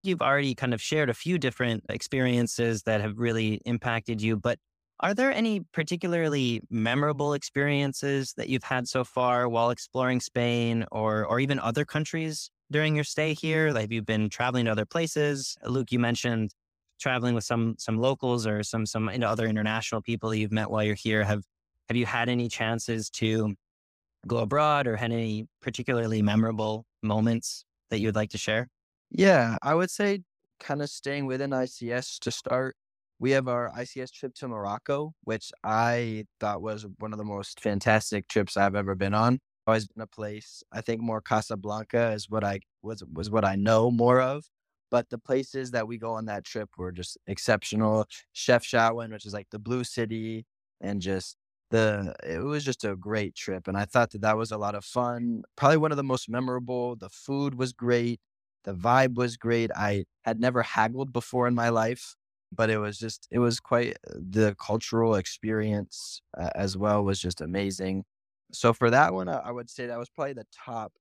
You've 0.01 0.21
already 0.21 0.55
kind 0.55 0.73
of 0.73 0.81
shared 0.81 1.09
a 1.09 1.13
few 1.13 1.37
different 1.37 1.83
experiences 1.89 2.83
that 2.83 3.01
have 3.01 3.17
really 3.17 3.61
impacted 3.65 4.21
you, 4.21 4.37
but 4.37 4.57
are 5.01 5.13
there 5.13 5.31
any 5.31 5.61
particularly 5.73 6.61
memorable 6.69 7.33
experiences 7.33 8.33
that 8.35 8.49
you've 8.49 8.63
had 8.63 8.87
so 8.87 9.03
far 9.03 9.47
while 9.47 9.69
exploring 9.69 10.21
Spain 10.21 10.85
or 10.91 11.25
or 11.25 11.39
even 11.39 11.59
other 11.59 11.85
countries 11.85 12.49
during 12.71 12.95
your 12.95 13.03
stay 13.03 13.33
here? 13.33 13.73
Have 13.73 13.91
you 13.91 14.01
been 14.01 14.29
traveling 14.29 14.65
to 14.65 14.71
other 14.71 14.85
places? 14.85 15.57
Uh, 15.65 15.69
Luke, 15.69 15.91
you 15.91 15.99
mentioned 15.99 16.53
traveling 16.99 17.33
with 17.33 17.43
some 17.43 17.75
some 17.77 17.97
locals 17.97 18.45
or 18.45 18.63
some 18.63 18.85
some 18.85 19.09
you 19.11 19.19
know, 19.19 19.27
other 19.27 19.47
international 19.47 20.01
people 20.01 20.33
you've 20.33 20.51
met 20.51 20.69
while 20.69 20.83
you're 20.83 20.95
here. 20.95 21.23
Have 21.23 21.43
have 21.87 21.97
you 21.97 22.05
had 22.05 22.29
any 22.29 22.49
chances 22.49 23.09
to 23.11 23.55
go 24.27 24.37
abroad 24.37 24.87
or 24.87 24.95
had 24.95 25.11
any 25.11 25.47
particularly 25.61 26.21
memorable 26.21 26.85
moments 27.01 27.65
that 27.89 27.99
you'd 27.99 28.15
like 28.15 28.29
to 28.31 28.37
share? 28.37 28.67
Yeah, 29.09 29.57
I 29.63 29.73
would 29.73 29.89
say 29.89 30.21
kind 30.59 30.81
of 30.81 30.89
staying 30.89 31.25
within 31.25 31.51
ICS 31.51 32.19
to 32.19 32.31
start. 32.31 32.75
We 33.17 33.31
have 33.31 33.47
our 33.47 33.71
ICS 33.77 34.11
trip 34.11 34.33
to 34.35 34.47
Morocco, 34.47 35.13
which 35.23 35.51
I 35.63 36.25
thought 36.39 36.61
was 36.61 36.85
one 36.99 37.11
of 37.11 37.17
the 37.17 37.25
most 37.25 37.59
fantastic 37.59 38.27
trips 38.27 38.55
I've 38.55 38.75
ever 38.75 38.95
been 38.95 39.13
on. 39.13 39.39
Always 39.69 39.87
been 39.87 40.01
a 40.01 40.07
place. 40.07 40.63
I 40.71 40.81
think 40.81 41.01
more 41.01 41.21
Casablanca 41.21 42.11
is 42.13 42.29
what 42.29 42.43
I 42.43 42.61
was 42.81 43.03
was 43.13 43.29
what 43.29 43.45
I 43.45 43.55
know 43.55 43.91
more 43.91 44.19
of. 44.21 44.45
But 44.91 45.09
the 45.09 45.19
places 45.19 45.71
that 45.71 45.87
we 45.87 45.97
go 45.97 46.13
on 46.13 46.25
that 46.25 46.43
trip 46.43 46.69
were 46.77 46.91
just 46.91 47.17
exceptional. 47.27 48.05
Chefchaouen, 48.35 49.11
which 49.11 49.25
is 49.25 49.33
like 49.33 49.47
the 49.51 49.59
blue 49.59 49.83
city, 49.83 50.45
and 50.81 51.01
just 51.01 51.37
the 51.71 52.15
it 52.23 52.39
was 52.43 52.63
just 52.65 52.83
a 52.83 52.95
great 52.95 53.35
trip 53.35 53.67
and 53.67 53.77
i 53.77 53.85
thought 53.85 54.09
that 54.09 54.21
that 54.21 54.35
was 54.35 54.51
a 54.51 54.57
lot 54.57 54.73
of 54.73 54.83
fun 54.83 55.43
probably 55.55 55.77
one 55.77 55.91
of 55.91 55.97
the 55.97 56.03
most 56.03 56.27
memorable 56.27 56.95
the 56.95 57.09
food 57.09 57.53
was 57.59 57.73
great 57.73 58.19
the 58.63 58.73
vibe 58.73 59.13
was 59.15 59.37
great 59.37 59.69
i 59.75 60.03
had 60.25 60.39
never 60.39 60.63
haggled 60.63 61.13
before 61.13 61.47
in 61.47 61.53
my 61.53 61.69
life 61.69 62.15
but 62.51 62.71
it 62.71 62.79
was 62.79 62.97
just 62.97 63.27
it 63.29 63.37
was 63.39 63.59
quite 63.59 63.95
uh, 64.09 64.13
the 64.31 64.55
cultural 64.59 65.13
experience 65.15 66.21
uh, 66.37 66.49
as 66.55 66.75
well 66.75 67.03
was 67.03 67.19
just 67.19 67.39
amazing 67.41 68.03
so 68.51 68.73
for 68.73 68.89
that 68.89 69.13
one 69.13 69.29
I, 69.29 69.51
would 69.51 69.69
say 69.69 69.87
that 69.87 69.99
was 69.99 70.09
probably 70.09 70.33
the 70.33 70.47
top 70.65 70.91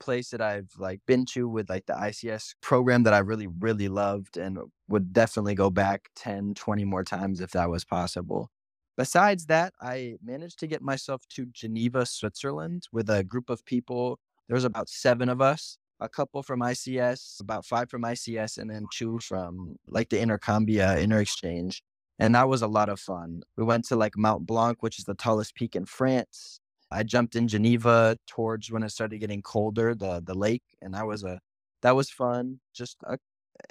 place 0.00 0.30
that 0.30 0.40
i've 0.40 0.70
like 0.78 1.00
been 1.06 1.24
to 1.26 1.48
with 1.48 1.70
like 1.70 1.86
the 1.86 1.92
ics 1.94 2.54
program 2.60 3.04
that 3.04 3.14
i 3.14 3.18
really 3.18 3.46
really 3.46 3.88
loved 3.88 4.36
and 4.36 4.58
would 4.88 5.12
definitely 5.12 5.54
go 5.54 5.70
back 5.70 6.08
10 6.16 6.54
20 6.54 6.84
more 6.84 7.04
times 7.04 7.40
if 7.40 7.52
that 7.52 7.70
was 7.70 7.84
possible 7.84 8.50
Besides 8.96 9.46
that, 9.46 9.72
I 9.80 10.16
managed 10.22 10.58
to 10.58 10.66
get 10.66 10.82
myself 10.82 11.22
to 11.30 11.46
Geneva, 11.46 12.04
Switzerland 12.04 12.88
with 12.92 13.08
a 13.08 13.24
group 13.24 13.48
of 13.48 13.64
people. 13.64 14.18
There 14.48 14.54
was 14.54 14.64
about 14.64 14.88
seven 14.90 15.30
of 15.30 15.40
us, 15.40 15.78
a 15.98 16.08
couple 16.08 16.42
from 16.42 16.60
ICS, 16.60 17.40
about 17.40 17.64
five 17.64 17.88
from 17.88 18.02
ICS, 18.02 18.58
and 18.58 18.70
then 18.70 18.84
two 18.92 19.18
from 19.20 19.76
like 19.88 20.10
the 20.10 20.20
Intercambia 20.20 20.96
Interexchange. 20.98 21.80
And 22.18 22.34
that 22.34 22.48
was 22.48 22.60
a 22.60 22.66
lot 22.66 22.90
of 22.90 23.00
fun. 23.00 23.42
We 23.56 23.64
went 23.64 23.86
to 23.86 23.96
like 23.96 24.12
Mount 24.16 24.46
Blanc, 24.46 24.82
which 24.82 24.98
is 24.98 25.06
the 25.06 25.14
tallest 25.14 25.54
peak 25.54 25.74
in 25.74 25.86
France. 25.86 26.60
I 26.92 27.02
jumped 27.02 27.36
in 27.36 27.48
Geneva 27.48 28.16
towards 28.26 28.70
when 28.70 28.82
it 28.82 28.90
started 28.90 29.18
getting 29.18 29.42
colder, 29.42 29.94
the 29.94 30.22
the 30.24 30.34
lake, 30.34 30.62
and 30.80 30.94
that 30.94 31.06
was 31.06 31.24
a 31.24 31.40
that 31.82 31.96
was 31.96 32.10
fun. 32.10 32.60
Just 32.74 32.98
a, 33.04 33.18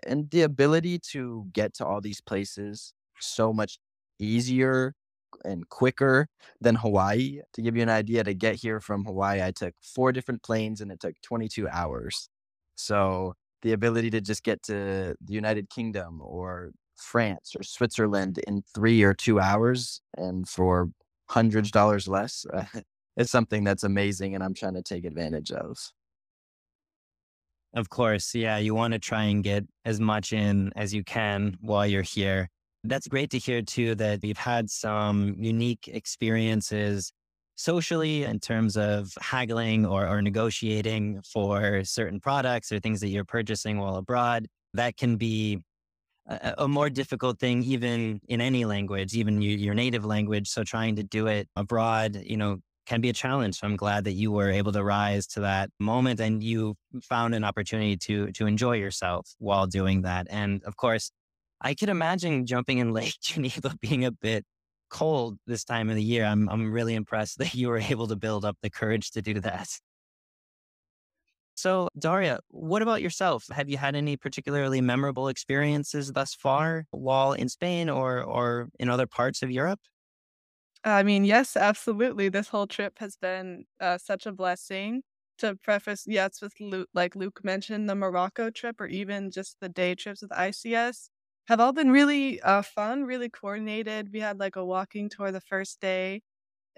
and 0.06 0.30
the 0.32 0.44
ability 0.44 1.00
to 1.12 1.46
get 1.54 1.74
to 1.76 1.86
all 1.86 2.02
these 2.02 2.22
places 2.22 2.94
so 3.20 3.54
much 3.54 3.80
easier 4.20 4.94
and 5.46 5.68
quicker 5.70 6.28
than 6.60 6.76
Hawaii. 6.76 7.42
To 7.54 7.62
give 7.62 7.76
you 7.76 7.84
an 7.84 7.90
idea, 7.90 8.24
to 8.24 8.34
get 8.34 8.56
here 8.56 8.80
from 8.80 9.06
Hawaii, 9.06 9.42
I 9.42 9.52
took 9.52 9.74
four 9.82 10.12
different 10.12 10.44
planes 10.44 10.82
and 10.82 10.92
it 10.92 11.00
took 11.00 11.16
22 11.24 11.68
hours. 11.70 12.30
So 12.76 13.36
the 13.62 13.74
ability 13.74 14.10
to 14.12 14.22
just 14.22 14.44
get 14.44 14.64
to 14.64 15.16
the 15.22 15.34
United 15.34 15.70
Kingdom 15.70 16.22
or 16.22 16.72
France 16.96 17.54
or 17.58 17.64
Switzerland 17.64 18.40
in 18.48 18.64
three 18.76 19.04
or 19.04 19.14
two 19.14 19.40
hours 19.40 20.02
and 20.18 20.48
for 20.48 20.90
hundreds 21.30 21.70
of 21.70 21.72
dollars 21.74 22.08
less 22.08 22.46
uh, 22.54 22.64
is 23.18 23.30
something 23.30 23.64
that's 23.64 23.84
amazing 23.84 24.36
and 24.36 24.44
I'm 24.44 24.54
trying 24.54 24.76
to 24.76 24.82
take 24.82 25.06
advantage 25.06 25.52
of. 25.52 25.78
Of 27.74 27.90
course. 27.90 28.36
Yeah. 28.36 28.58
You 28.58 28.76
want 28.76 28.94
to 28.94 29.00
try 29.00 29.24
and 29.24 29.44
get 29.44 29.66
as 29.86 30.00
much 30.00 30.34
in 30.34 30.72
as 30.76 30.94
you 30.94 31.04
can 31.04 31.58
while 31.62 31.88
you're 31.88 32.02
here. 32.02 32.50
That's 32.84 33.08
great 33.08 33.30
to 33.32 33.38
hear 33.38 33.62
too 33.62 33.96
that 33.96 34.24
you've 34.24 34.38
had 34.38 34.70
some 34.70 35.36
unique 35.38 35.88
experiences 35.88 37.14
socially 37.56 38.24
in 38.24 38.40
terms 38.40 38.76
of 38.76 39.14
haggling 39.22 39.86
or, 39.86 40.08
or 40.08 40.22
negotiating 40.22 41.22
for 41.22 41.84
certain 41.84 42.20
products 42.20 42.72
or 42.72 42.80
things 42.80 43.00
that 43.02 43.10
you're 43.10 43.24
purchasing 43.24 43.78
while 43.78 43.98
abroad. 43.98 44.48
That 44.74 44.98
can 44.98 45.18
be 45.18 45.60
a, 46.28 46.56
a 46.60 46.68
more 46.68 46.90
difficult 46.90 47.40
thing, 47.40 47.64
even 47.64 48.20
in 48.28 48.42
any 48.42 48.66
language, 48.66 49.14
even 49.14 49.42
your, 49.42 49.58
your 49.58 49.74
native 49.76 50.04
language. 50.04 50.50
So 50.50 50.64
trying 50.64 50.96
to 50.96 51.04
do 51.04 51.28
it 51.28 51.48
abroad, 51.56 52.22
you 52.26 52.38
know, 52.38 52.60
can 52.86 53.02
be 53.02 53.10
a 53.10 53.14
challenge. 53.14 53.60
So 53.60 53.68
I'm 53.68 53.76
glad 53.76 54.04
that 54.06 54.14
you 54.14 54.32
were 54.32 54.50
able 54.50 54.72
to 54.72 54.84
rise 54.84 55.28
to 55.28 55.42
that 55.42 55.70
moment 55.80 56.20
and 56.20 56.44
you 56.44 56.76
found 57.04 57.36
an 57.36 57.44
opportunity 57.44 57.98
to 57.98 58.32
to 58.34 58.48
enjoy 58.48 58.78
yourself 58.78 59.34
while 59.40 59.68
doing 59.68 60.02
that. 60.04 60.28
And 60.30 60.64
of 60.64 60.76
course, 60.78 61.12
I 61.62 61.74
could 61.74 61.90
imagine 61.90 62.46
jumping 62.46 62.80
in 62.80 62.92
Lake 63.00 63.16
Geneva 63.22 63.76
being 63.82 64.06
a 64.06 64.12
bit 64.12 64.46
cold 64.90 65.38
this 65.48 65.64
time 65.64 65.90
of 65.90 65.96
the 65.96 66.04
year. 66.04 66.26
I'm 66.26 66.50
I'm 66.50 66.72
really 66.72 66.96
impressed 66.96 67.38
that 67.40 67.54
you 67.54 67.70
were 67.70 67.80
able 67.80 68.08
to 68.08 68.16
build 68.16 68.46
up 68.46 68.58
the 68.62 68.70
courage 68.70 69.12
to 69.12 69.22
do 69.22 69.40
that. 69.42 69.70
So, 71.56 71.90
Daria, 72.00 72.40
what 72.48 72.82
about 72.82 73.02
yourself? 73.04 73.46
Have 73.52 73.70
you 73.70 73.78
had 73.78 73.96
any 73.96 74.18
particularly 74.18 74.82
memorable 74.82 75.28
experiences 75.28 76.12
thus 76.12 76.34
far 76.34 76.86
while 76.92 77.34
in 77.34 77.50
Spain 77.50 77.90
or 77.90 78.24
or 78.24 78.70
in 78.80 78.90
other 78.90 79.06
parts 79.06 79.44
of 79.44 79.52
Europe? 79.52 79.80
I 80.84 81.04
mean, 81.04 81.24
yes, 81.26 81.56
absolutely. 81.56 82.30
This 82.30 82.48
whole 82.48 82.68
trip 82.68 82.98
has 83.00 83.16
been 83.16 83.66
uh, 83.80 83.98
such 83.98 84.26
a 84.26 84.32
blessing. 84.32 85.04
To 85.40 85.56
preface, 85.56 86.04
yes, 86.08 86.40
with 86.42 86.54
Luke, 86.60 86.90
like 86.94 87.16
Luke 87.16 87.44
mentioned, 87.44 87.90
the 87.90 87.96
Morocco 87.96 88.52
trip 88.52 88.80
or 88.80 88.86
even 88.88 89.32
just 89.32 89.58
the 89.60 89.70
day 89.70 89.96
trips 89.96 90.22
with 90.22 90.32
ICS 90.32 91.10
have 91.48 91.60
all 91.60 91.74
been 91.74 91.90
really 91.92 92.40
uh, 92.42 92.62
fun, 92.62 93.06
really 93.06 93.28
coordinated. 93.30 94.14
We 94.14 94.20
had 94.20 94.40
like 94.40 94.56
a 94.56 94.64
walking 94.66 95.10
tour 95.10 95.32
the 95.32 95.42
first 95.42 95.82
day 95.82 96.22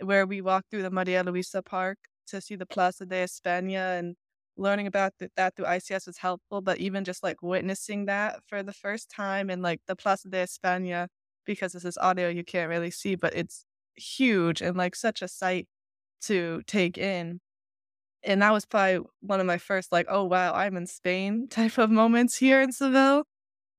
where 0.01 0.25
we 0.25 0.41
walked 0.41 0.71
through 0.71 0.83
the 0.83 0.91
Maria 0.91 1.23
Luisa 1.23 1.61
Park 1.63 1.97
to 2.27 2.41
see 2.41 2.55
the 2.55 2.65
Plaza 2.65 3.05
de 3.05 3.23
España 3.23 3.99
and 3.99 4.15
learning 4.57 4.87
about 4.87 5.13
th- 5.19 5.31
that 5.37 5.55
through 5.55 5.65
ICS 5.65 6.07
was 6.07 6.17
helpful. 6.19 6.61
But 6.61 6.79
even 6.79 7.03
just 7.05 7.23
like 7.23 7.41
witnessing 7.41 8.05
that 8.05 8.41
for 8.47 8.63
the 8.63 8.73
first 8.73 9.09
time 9.09 9.49
and 9.49 9.61
like 9.61 9.81
the 9.87 9.95
Plaza 9.95 10.29
de 10.29 10.37
España, 10.43 11.07
because 11.45 11.73
this 11.73 11.85
is 11.85 11.97
audio, 11.97 12.29
you 12.29 12.43
can't 12.43 12.69
really 12.69 12.91
see, 12.91 13.15
but 13.15 13.33
it's 13.35 13.65
huge 13.95 14.61
and 14.61 14.77
like 14.77 14.95
such 14.95 15.21
a 15.21 15.27
sight 15.27 15.67
to 16.21 16.61
take 16.67 16.97
in. 16.97 17.39
And 18.23 18.41
that 18.41 18.53
was 18.53 18.65
probably 18.65 19.05
one 19.21 19.39
of 19.39 19.45
my 19.45 19.57
first, 19.57 19.91
like, 19.91 20.05
oh, 20.09 20.23
wow, 20.25 20.53
I'm 20.53 20.77
in 20.77 20.87
Spain 20.87 21.47
type 21.49 21.77
of 21.77 21.89
moments 21.89 22.37
here 22.37 22.61
in 22.61 22.71
Seville. 22.71 23.25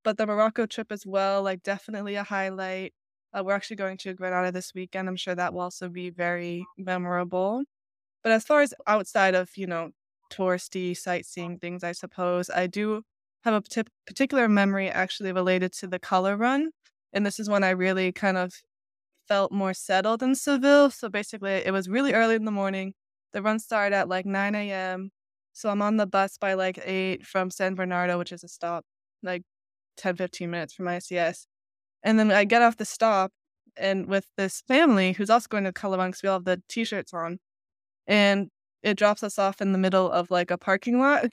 But 0.03 0.17
the 0.17 0.27
Morocco 0.27 0.67
trip 0.67 0.91
as 0.91 1.05
well, 1.05 1.43
like 1.43 1.63
definitely 1.63 2.15
a 2.15 2.23
highlight. 2.23 2.93
Uh, 3.33 3.43
we're 3.43 3.53
actually 3.53 3.77
going 3.77 3.97
to 3.97 4.13
Granada 4.13 4.51
this 4.51 4.73
weekend. 4.73 5.09
I'm 5.09 5.15
sure 5.15 5.35
that 5.35 5.53
will 5.53 5.61
also 5.61 5.89
be 5.89 6.09
very 6.11 6.65
memorable. 6.77 7.63
But 8.23 8.31
as 8.33 8.43
far 8.45 8.61
as 8.61 8.73
outside 8.87 9.35
of, 9.35 9.49
you 9.55 9.67
know, 9.67 9.91
touristy 10.31 10.95
sightseeing 10.97 11.59
things, 11.59 11.83
I 11.83 11.91
suppose, 11.93 12.49
I 12.49 12.67
do 12.67 13.03
have 13.43 13.53
a 13.53 13.61
p- 13.61 13.89
particular 14.07 14.47
memory 14.49 14.89
actually 14.89 15.31
related 15.31 15.73
to 15.73 15.87
the 15.87 15.99
color 15.99 16.37
run. 16.37 16.71
And 17.13 17.25
this 17.25 17.39
is 17.39 17.49
when 17.49 17.63
I 17.63 17.71
really 17.71 18.11
kind 18.11 18.37
of 18.37 18.53
felt 19.27 19.51
more 19.51 19.73
settled 19.73 20.23
in 20.23 20.35
Seville. 20.35 20.91
So 20.91 21.09
basically, 21.09 21.51
it 21.51 21.71
was 21.71 21.89
really 21.89 22.13
early 22.13 22.35
in 22.35 22.45
the 22.45 22.51
morning. 22.51 22.93
The 23.33 23.41
run 23.41 23.59
started 23.59 23.95
at 23.95 24.09
like 24.09 24.25
9 24.25 24.55
a.m. 24.55 25.11
So 25.53 25.69
I'm 25.69 25.81
on 25.81 25.97
the 25.97 26.05
bus 26.07 26.37
by 26.37 26.53
like 26.53 26.79
8 26.83 27.25
from 27.25 27.49
San 27.49 27.75
Bernardo, 27.75 28.17
which 28.17 28.31
is 28.31 28.43
a 28.43 28.47
stop, 28.47 28.85
like 29.23 29.43
10, 29.97 30.15
15 30.17 30.49
minutes 30.49 30.73
from 30.73 30.85
ICS. 30.85 31.45
And 32.03 32.19
then 32.19 32.31
I 32.31 32.43
get 32.45 32.61
off 32.61 32.77
the 32.77 32.85
stop 32.85 33.31
and 33.77 34.07
with 34.07 34.25
this 34.37 34.61
family 34.67 35.13
who's 35.13 35.29
also 35.29 35.47
going 35.49 35.63
to 35.65 35.73
color 35.73 35.97
run 35.97 36.09
because 36.09 36.23
we 36.23 36.29
all 36.29 36.37
have 36.37 36.45
the 36.45 36.61
t 36.69 36.83
shirts 36.85 37.13
on. 37.13 37.39
And 38.07 38.49
it 38.83 38.97
drops 38.97 39.23
us 39.23 39.39
off 39.39 39.61
in 39.61 39.71
the 39.71 39.77
middle 39.77 40.11
of 40.11 40.29
like 40.31 40.51
a 40.51 40.57
parking 40.57 40.99
lot. 40.99 41.25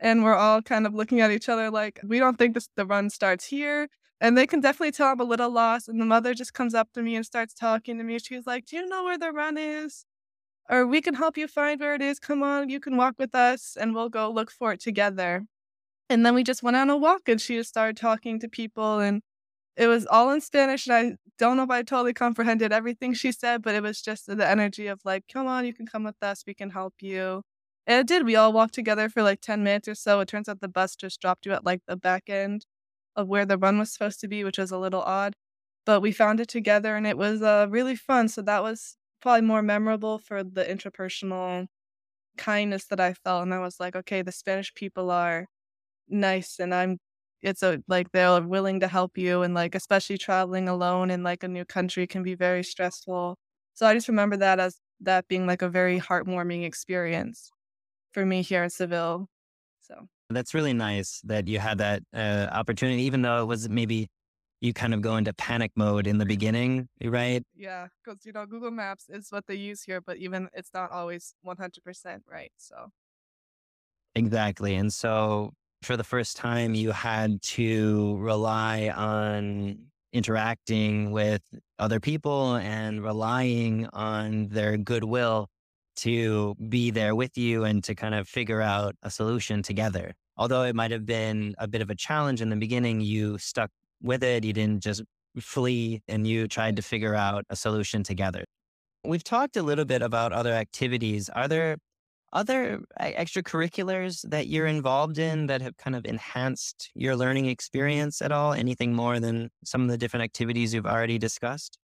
And 0.00 0.24
we're 0.24 0.34
all 0.34 0.62
kind 0.62 0.86
of 0.86 0.94
looking 0.94 1.20
at 1.20 1.30
each 1.30 1.48
other 1.48 1.70
like, 1.70 2.00
we 2.04 2.18
don't 2.18 2.38
think 2.38 2.54
this, 2.54 2.68
the 2.76 2.86
run 2.86 3.10
starts 3.10 3.44
here. 3.44 3.88
And 4.20 4.36
they 4.36 4.46
can 4.46 4.60
definitely 4.60 4.92
tell 4.92 5.08
I'm 5.08 5.20
a 5.20 5.24
little 5.24 5.50
lost. 5.50 5.88
And 5.88 6.00
the 6.00 6.04
mother 6.04 6.34
just 6.34 6.54
comes 6.54 6.74
up 6.74 6.92
to 6.94 7.02
me 7.02 7.14
and 7.14 7.24
starts 7.24 7.54
talking 7.54 7.98
to 7.98 8.04
me. 8.04 8.18
She's 8.18 8.46
like, 8.46 8.66
Do 8.66 8.76
you 8.76 8.86
know 8.86 9.04
where 9.04 9.18
the 9.18 9.32
run 9.32 9.56
is? 9.58 10.04
Or 10.68 10.86
we 10.86 11.00
can 11.00 11.14
help 11.14 11.38
you 11.38 11.48
find 11.48 11.80
where 11.80 11.94
it 11.94 12.02
is. 12.02 12.18
Come 12.18 12.42
on, 12.42 12.68
you 12.68 12.80
can 12.80 12.96
walk 12.96 13.14
with 13.18 13.34
us 13.34 13.76
and 13.80 13.94
we'll 13.94 14.10
go 14.10 14.30
look 14.30 14.50
for 14.50 14.72
it 14.72 14.80
together. 14.80 15.46
And 16.10 16.24
then 16.26 16.34
we 16.34 16.44
just 16.44 16.62
went 16.62 16.76
on 16.76 16.90
a 16.90 16.96
walk 16.96 17.28
and 17.28 17.40
she 17.40 17.56
just 17.56 17.70
started 17.70 17.96
talking 17.96 18.38
to 18.40 18.48
people 18.48 18.98
and 18.98 19.22
it 19.76 19.86
was 19.86 20.06
all 20.06 20.30
in 20.30 20.40
Spanish. 20.40 20.86
And 20.86 20.94
I 20.94 21.16
don't 21.38 21.56
know 21.56 21.62
if 21.62 21.70
I 21.70 21.82
totally 21.82 22.12
comprehended 22.14 22.72
everything 22.72 23.14
she 23.14 23.32
said, 23.32 23.62
but 23.62 23.74
it 23.74 23.82
was 23.82 24.02
just 24.02 24.26
the 24.26 24.48
energy 24.48 24.88
of 24.88 25.00
like, 25.04 25.24
come 25.32 25.46
on, 25.46 25.64
you 25.66 25.72
can 25.74 25.86
come 25.86 26.04
with 26.04 26.22
us. 26.22 26.44
We 26.46 26.54
can 26.54 26.70
help 26.70 26.94
you. 27.00 27.42
And 27.86 28.00
it 28.00 28.06
did. 28.06 28.26
We 28.26 28.36
all 28.36 28.52
walked 28.52 28.74
together 28.74 29.08
for 29.08 29.22
like 29.22 29.40
10 29.40 29.62
minutes 29.62 29.88
or 29.88 29.94
so. 29.94 30.20
It 30.20 30.28
turns 30.28 30.48
out 30.48 30.60
the 30.60 30.68
bus 30.68 30.96
just 30.96 31.20
dropped 31.20 31.46
you 31.46 31.52
at 31.52 31.64
like 31.64 31.82
the 31.86 31.96
back 31.96 32.24
end 32.28 32.66
of 33.18 33.28
where 33.28 33.46
the 33.46 33.58
run 33.58 33.78
was 33.78 33.92
supposed 33.92 34.20
to 34.22 34.28
be, 34.28 34.44
which 34.44 34.58
was 34.58 34.72
a 34.72 34.78
little 34.78 35.02
odd. 35.02 35.34
But 35.86 36.02
we 36.02 36.12
found 36.12 36.40
it 36.40 36.48
together 36.48 36.96
and 36.96 37.06
it 37.06 37.18
was 37.18 37.42
uh, 37.42 37.66
really 37.70 37.96
fun. 37.96 38.28
So 38.28 38.42
that 38.42 38.62
was 38.62 38.96
probably 39.22 39.42
more 39.46 39.62
memorable 39.62 40.18
for 40.18 40.44
the 40.44 40.64
interpersonal 40.64 41.66
kindness 42.38 42.86
that 42.86 43.00
I 43.00 43.14
felt. 43.14 43.42
And 43.44 43.54
I 43.54 43.60
was 43.60 43.80
like, 43.80 43.96
okay, 43.96 44.22
the 44.22 44.32
Spanish 44.32 44.74
people 44.74 45.10
are 45.10 45.46
nice 46.08 46.58
and 46.60 46.74
I'm 46.74 46.98
it's 47.42 47.62
a 47.62 47.82
like 47.88 48.10
they're 48.12 48.42
willing 48.42 48.80
to 48.80 48.88
help 48.88 49.16
you 49.18 49.42
and 49.42 49.54
like 49.54 49.74
especially 49.74 50.18
traveling 50.18 50.68
alone 50.68 51.10
in 51.10 51.22
like 51.22 51.42
a 51.44 51.48
new 51.48 51.64
country 51.64 52.06
can 52.06 52.22
be 52.22 52.34
very 52.34 52.64
stressful. 52.64 53.36
So 53.74 53.86
I 53.86 53.94
just 53.94 54.08
remember 54.08 54.36
that 54.38 54.60
as 54.60 54.78
that 55.00 55.28
being 55.28 55.46
like 55.46 55.62
a 55.62 55.68
very 55.68 56.00
heartwarming 56.00 56.64
experience 56.64 57.50
for 58.12 58.26
me 58.26 58.42
here 58.42 58.64
in 58.64 58.70
Seville. 58.70 59.28
So 59.82 60.08
that's 60.36 60.54
really 60.54 60.72
nice 60.72 61.20
that 61.24 61.48
you 61.48 61.58
had 61.58 61.78
that 61.78 62.02
uh, 62.14 62.48
opportunity, 62.52 63.02
even 63.02 63.22
though 63.22 63.42
it 63.42 63.46
was 63.46 63.68
maybe 63.68 64.08
you 64.60 64.72
kind 64.72 64.92
of 64.92 65.00
go 65.00 65.16
into 65.16 65.32
panic 65.34 65.70
mode 65.76 66.06
in 66.06 66.18
the 66.18 66.26
beginning, 66.26 66.88
right? 67.02 67.42
Yeah, 67.54 67.88
because 68.04 68.24
you 68.24 68.32
know 68.32 68.44
Google 68.46 68.70
Maps 68.70 69.06
is 69.08 69.28
what 69.30 69.46
they 69.46 69.54
use 69.54 69.82
here, 69.82 70.00
but 70.00 70.16
even 70.18 70.48
it's 70.52 70.70
not 70.74 70.90
always 70.90 71.34
one 71.42 71.56
hundred 71.56 71.84
percent 71.84 72.24
right. 72.30 72.52
So 72.56 72.90
exactly, 74.14 74.74
and 74.74 74.92
so 74.92 75.52
for 75.82 75.96
the 75.96 76.04
first 76.04 76.36
time, 76.36 76.74
you 76.74 76.90
had 76.90 77.40
to 77.42 78.16
rely 78.18 78.88
on 78.88 79.78
interacting 80.12 81.12
with 81.12 81.42
other 81.78 82.00
people 82.00 82.56
and 82.56 83.02
relying 83.02 83.86
on 83.92 84.48
their 84.48 84.76
goodwill 84.76 85.48
to 85.98 86.54
be 86.68 86.90
there 86.90 87.14
with 87.14 87.36
you 87.36 87.64
and 87.64 87.82
to 87.84 87.94
kind 87.94 88.14
of 88.14 88.28
figure 88.28 88.60
out 88.60 88.94
a 89.02 89.10
solution 89.10 89.62
together. 89.62 90.14
Although 90.36 90.62
it 90.62 90.74
might 90.74 90.90
have 90.90 91.04
been 91.04 91.54
a 91.58 91.66
bit 91.66 91.82
of 91.82 91.90
a 91.90 91.94
challenge 91.94 92.40
in 92.40 92.48
the 92.48 92.56
beginning, 92.56 93.00
you 93.00 93.38
stuck 93.38 93.70
with 94.02 94.22
it. 94.22 94.44
You 94.44 94.52
didn't 94.52 94.82
just 94.82 95.02
flee 95.40 96.02
and 96.08 96.26
you 96.26 96.48
tried 96.48 96.76
to 96.76 96.82
figure 96.82 97.14
out 97.14 97.44
a 97.50 97.56
solution 97.56 98.02
together. 98.02 98.44
We've 99.04 99.24
talked 99.24 99.56
a 99.56 99.62
little 99.62 99.84
bit 99.84 100.02
about 100.02 100.32
other 100.32 100.52
activities. 100.52 101.28
Are 101.28 101.48
there 101.48 101.76
other 102.32 102.80
extracurriculars 103.00 104.28
that 104.28 104.48
you're 104.48 104.66
involved 104.66 105.18
in 105.18 105.46
that 105.46 105.62
have 105.62 105.76
kind 105.76 105.96
of 105.96 106.04
enhanced 106.04 106.90
your 106.94 107.16
learning 107.16 107.46
experience 107.46 108.20
at 108.20 108.32
all? 108.32 108.52
Anything 108.52 108.94
more 108.94 109.18
than 109.18 109.50
some 109.64 109.82
of 109.82 109.88
the 109.88 109.98
different 109.98 110.24
activities 110.24 110.74
you've 110.74 110.86
already 110.86 111.18
discussed? 111.18 111.78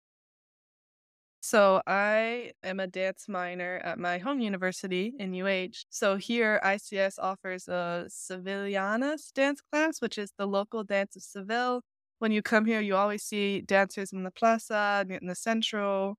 So, 1.47 1.83
I 1.87 2.53
am 2.63 2.81
a 2.81 2.87
dance 2.87 3.29
minor 3.29 3.77
at 3.85 3.99
my 3.99 4.17
home 4.17 4.41
university 4.41 5.13
in 5.19 5.35
UH. 5.35 5.85
So, 5.91 6.17
here 6.17 6.59
ICS 6.65 7.19
offers 7.19 7.69
a 7.69 8.07
Sevillanas 8.09 9.31
dance 9.35 9.61
class, 9.61 10.01
which 10.01 10.17
is 10.17 10.33
the 10.39 10.47
local 10.47 10.85
dance 10.85 11.17
of 11.17 11.23
Seville. 11.23 11.83
When 12.19 12.33
you 12.33 12.41
come 12.41 12.65
here, 12.65 12.81
you 12.81 12.97
always 12.97 13.25
see 13.25 13.61
dancers 13.61 14.11
in 14.11 14.23
the 14.23 14.31
plaza, 14.31 15.05
in 15.11 15.27
the 15.27 15.35
central, 15.35 16.17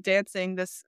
dancing 0.00 0.54
this 0.54 0.84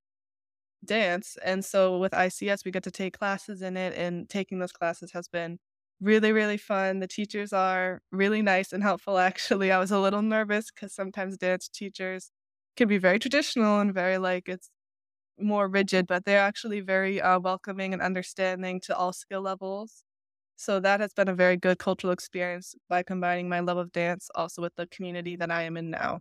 dance. 0.84 1.36
And 1.44 1.64
so 1.64 1.98
with 1.98 2.12
ICS, 2.14 2.64
we 2.64 2.70
get 2.70 2.84
to 2.84 2.90
take 2.90 3.18
classes 3.18 3.62
in 3.62 3.76
it, 3.76 3.94
and 3.96 4.28
taking 4.28 4.58
those 4.60 4.72
classes 4.72 5.12
has 5.12 5.28
been 5.28 5.58
really, 6.00 6.32
really 6.32 6.56
fun. 6.58 7.00
The 7.00 7.08
teachers 7.08 7.52
are 7.52 8.00
really 8.12 8.42
nice 8.42 8.72
and 8.72 8.82
helpful, 8.82 9.18
actually. 9.30 9.72
I 9.72 9.78
was 9.78 9.90
a 9.90 10.00
little 10.00 10.22
nervous 10.22 10.70
because 10.70 10.94
sometimes 10.94 11.36
dance 11.38 11.68
teachers 11.68 12.30
can 12.76 12.88
be 12.88 12.98
very 12.98 13.18
traditional 13.18 13.80
and 13.80 13.92
very 13.94 14.18
like 14.18 14.48
it's 14.48 14.70
more 15.38 15.68
rigid, 15.68 16.06
but 16.06 16.24
they're 16.24 16.40
actually 16.40 16.80
very 16.80 17.20
uh, 17.20 17.38
welcoming 17.40 17.92
and 17.92 18.02
understanding 18.02 18.80
to 18.80 18.96
all 18.96 19.12
skill 19.12 19.42
levels. 19.42 20.04
So 20.56 20.80
that 20.80 21.00
has 21.00 21.12
been 21.12 21.28
a 21.28 21.34
very 21.34 21.56
good 21.56 21.78
cultural 21.78 22.12
experience 22.12 22.74
by 22.88 23.02
combining 23.02 23.48
my 23.48 23.60
love 23.60 23.76
of 23.76 23.92
dance 23.92 24.30
also 24.34 24.62
with 24.62 24.74
the 24.76 24.86
community 24.86 25.36
that 25.36 25.50
I 25.50 25.62
am 25.62 25.76
in 25.76 25.90
now. 25.90 26.20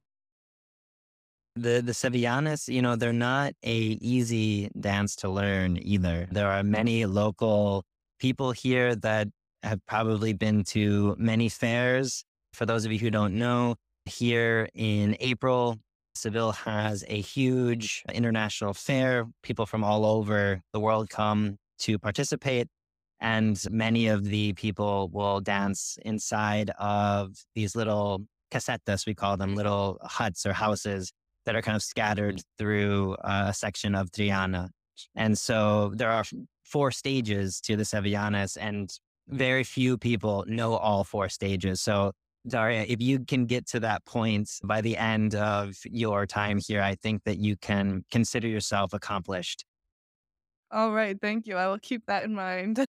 The 1.55 1.81
the 1.81 1.91
Sevillanas, 1.91 2.67
you 2.67 2.81
know, 2.81 2.95
they're 2.95 3.13
not 3.13 3.53
a 3.63 3.77
easy 3.77 4.71
dance 4.79 5.15
to 5.17 5.29
learn 5.29 5.77
either. 5.79 6.27
There 6.31 6.47
are 6.47 6.63
many 6.63 7.05
local 7.05 7.83
people 8.19 8.53
here 8.53 8.95
that 8.95 9.27
have 9.61 9.79
probably 9.85 10.33
been 10.33 10.63
to 10.63 11.15
many 11.19 11.49
fairs. 11.49 12.23
For 12.53 12.65
those 12.65 12.85
of 12.85 12.91
you 12.91 12.97
who 12.97 13.11
don't 13.11 13.35
know, 13.35 13.75
here 14.05 14.67
in 14.73 15.15
April, 15.19 15.77
Seville 16.15 16.51
has 16.51 17.03
a 17.07 17.21
huge 17.21 18.03
international 18.13 18.73
fair. 18.73 19.25
People 19.41 19.65
from 19.65 19.83
all 19.83 20.05
over 20.05 20.61
the 20.71 20.79
world 20.79 21.09
come 21.09 21.57
to 21.79 21.97
participate. 21.99 22.67
And 23.19 23.61
many 23.71 24.07
of 24.07 24.25
the 24.25 24.53
people 24.53 25.09
will 25.11 25.39
dance 25.39 25.97
inside 26.03 26.71
of 26.71 27.35
these 27.55 27.75
little 27.75 28.25
casetas, 28.51 29.05
we 29.05 29.15
call 29.15 29.37
them 29.37 29.55
little 29.55 29.97
huts 30.03 30.45
or 30.45 30.53
houses 30.53 31.11
that 31.45 31.55
are 31.55 31.61
kind 31.61 31.75
of 31.75 31.83
scattered 31.83 32.41
through 32.57 33.15
uh, 33.15 33.45
a 33.47 33.53
section 33.53 33.95
of 33.95 34.11
Triana. 34.11 34.69
And 35.15 35.37
so 35.37 35.91
there 35.95 36.11
are 36.11 36.23
four 36.63 36.91
stages 36.91 37.59
to 37.61 37.75
the 37.75 37.83
Sevillanas, 37.83 38.57
and 38.59 38.89
very 39.27 39.63
few 39.63 39.97
people 39.97 40.45
know 40.47 40.75
all 40.75 41.03
four 41.03 41.29
stages. 41.29 41.81
So, 41.81 42.11
Daria, 42.47 42.85
if 42.87 43.01
you 43.01 43.19
can 43.19 43.45
get 43.45 43.67
to 43.67 43.79
that 43.81 44.03
point 44.05 44.49
by 44.63 44.81
the 44.81 44.97
end 44.97 45.35
of 45.35 45.75
your 45.85 46.25
time 46.25 46.59
here, 46.59 46.81
I 46.81 46.95
think 46.95 47.23
that 47.23 47.37
you 47.37 47.55
can 47.55 48.03
consider 48.11 48.47
yourself 48.47 48.93
accomplished. 48.93 49.65
All 50.71 50.91
right. 50.91 51.19
Thank 51.19 51.47
you. 51.47 51.55
I 51.55 51.67
will 51.67 51.79
keep 51.79 52.05
that 52.07 52.23
in 52.23 52.33
mind. 52.33 52.85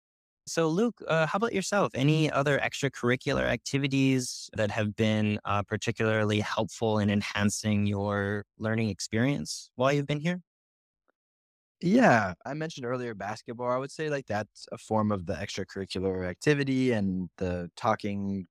So, 0.49 0.69
Luke, 0.69 1.03
uh, 1.09 1.27
how 1.27 1.39
about 1.39 1.53
yourself? 1.53 1.91
Any 1.93 2.31
other 2.31 2.57
extracurricular 2.61 3.43
activities 3.43 4.49
that 4.53 4.71
have 4.71 4.95
been 4.95 5.41
uh, 5.45 5.65
particularly 5.65 6.39
helpful 6.39 7.01
in 7.01 7.11
enhancing 7.11 7.85
your 7.85 8.45
learning 8.57 8.89
experience 8.89 9.71
while 9.75 9.93
you've 9.93 10.07
been 10.07 10.21
here? 10.21 10.41
Yeah, 11.81 12.35
I 12.45 12.55
mentioned 12.55 12.87
earlier 12.87 13.13
basketball. 13.15 13.71
I 13.71 13.77
would 13.77 13.91
say 13.91 14.09
like 14.09 14.27
that's 14.27 14.67
a 14.73 14.79
form 14.79 15.13
of 15.13 15.27
the 15.27 15.35
extracurricular 15.35 16.27
activity 16.27 16.93
and 16.93 17.29
the 17.37 17.71
talking, 17.77 18.47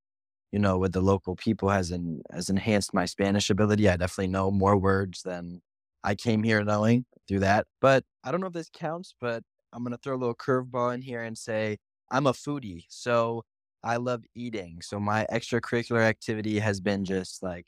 you 0.55 0.61
know, 0.61 0.77
with 0.77 0.93
the 0.93 1.01
local 1.01 1.35
people 1.35 1.67
has 1.67 1.91
en- 1.91 2.21
has 2.31 2.49
enhanced 2.49 2.93
my 2.93 3.03
Spanish 3.05 3.49
ability. 3.49 3.89
I 3.89 3.97
definitely 3.97 4.29
know 4.29 4.49
more 4.51 4.77
words 4.77 5.21
than 5.21 5.61
I 6.01 6.15
came 6.15 6.43
here 6.43 6.63
knowing 6.63 7.05
through 7.27 7.41
that. 7.41 7.67
But 7.81 8.05
I 8.23 8.31
don't 8.31 8.39
know 8.39 8.47
if 8.47 8.53
this 8.53 8.69
counts, 8.73 9.13
but 9.19 9.43
I'm 9.73 9.83
gonna 9.83 9.97
throw 10.01 10.15
a 10.15 10.21
little 10.23 10.33
curveball 10.33 10.93
in 10.95 11.01
here 11.01 11.23
and 11.23 11.37
say 11.37 11.77
I'm 12.09 12.25
a 12.25 12.31
foodie, 12.31 12.85
so 12.87 13.43
I 13.83 13.97
love 13.97 14.23
eating. 14.33 14.79
So 14.81 14.97
my 14.97 15.27
extracurricular 15.29 16.03
activity 16.03 16.59
has 16.59 16.79
been 16.79 17.03
just 17.03 17.43
like 17.43 17.65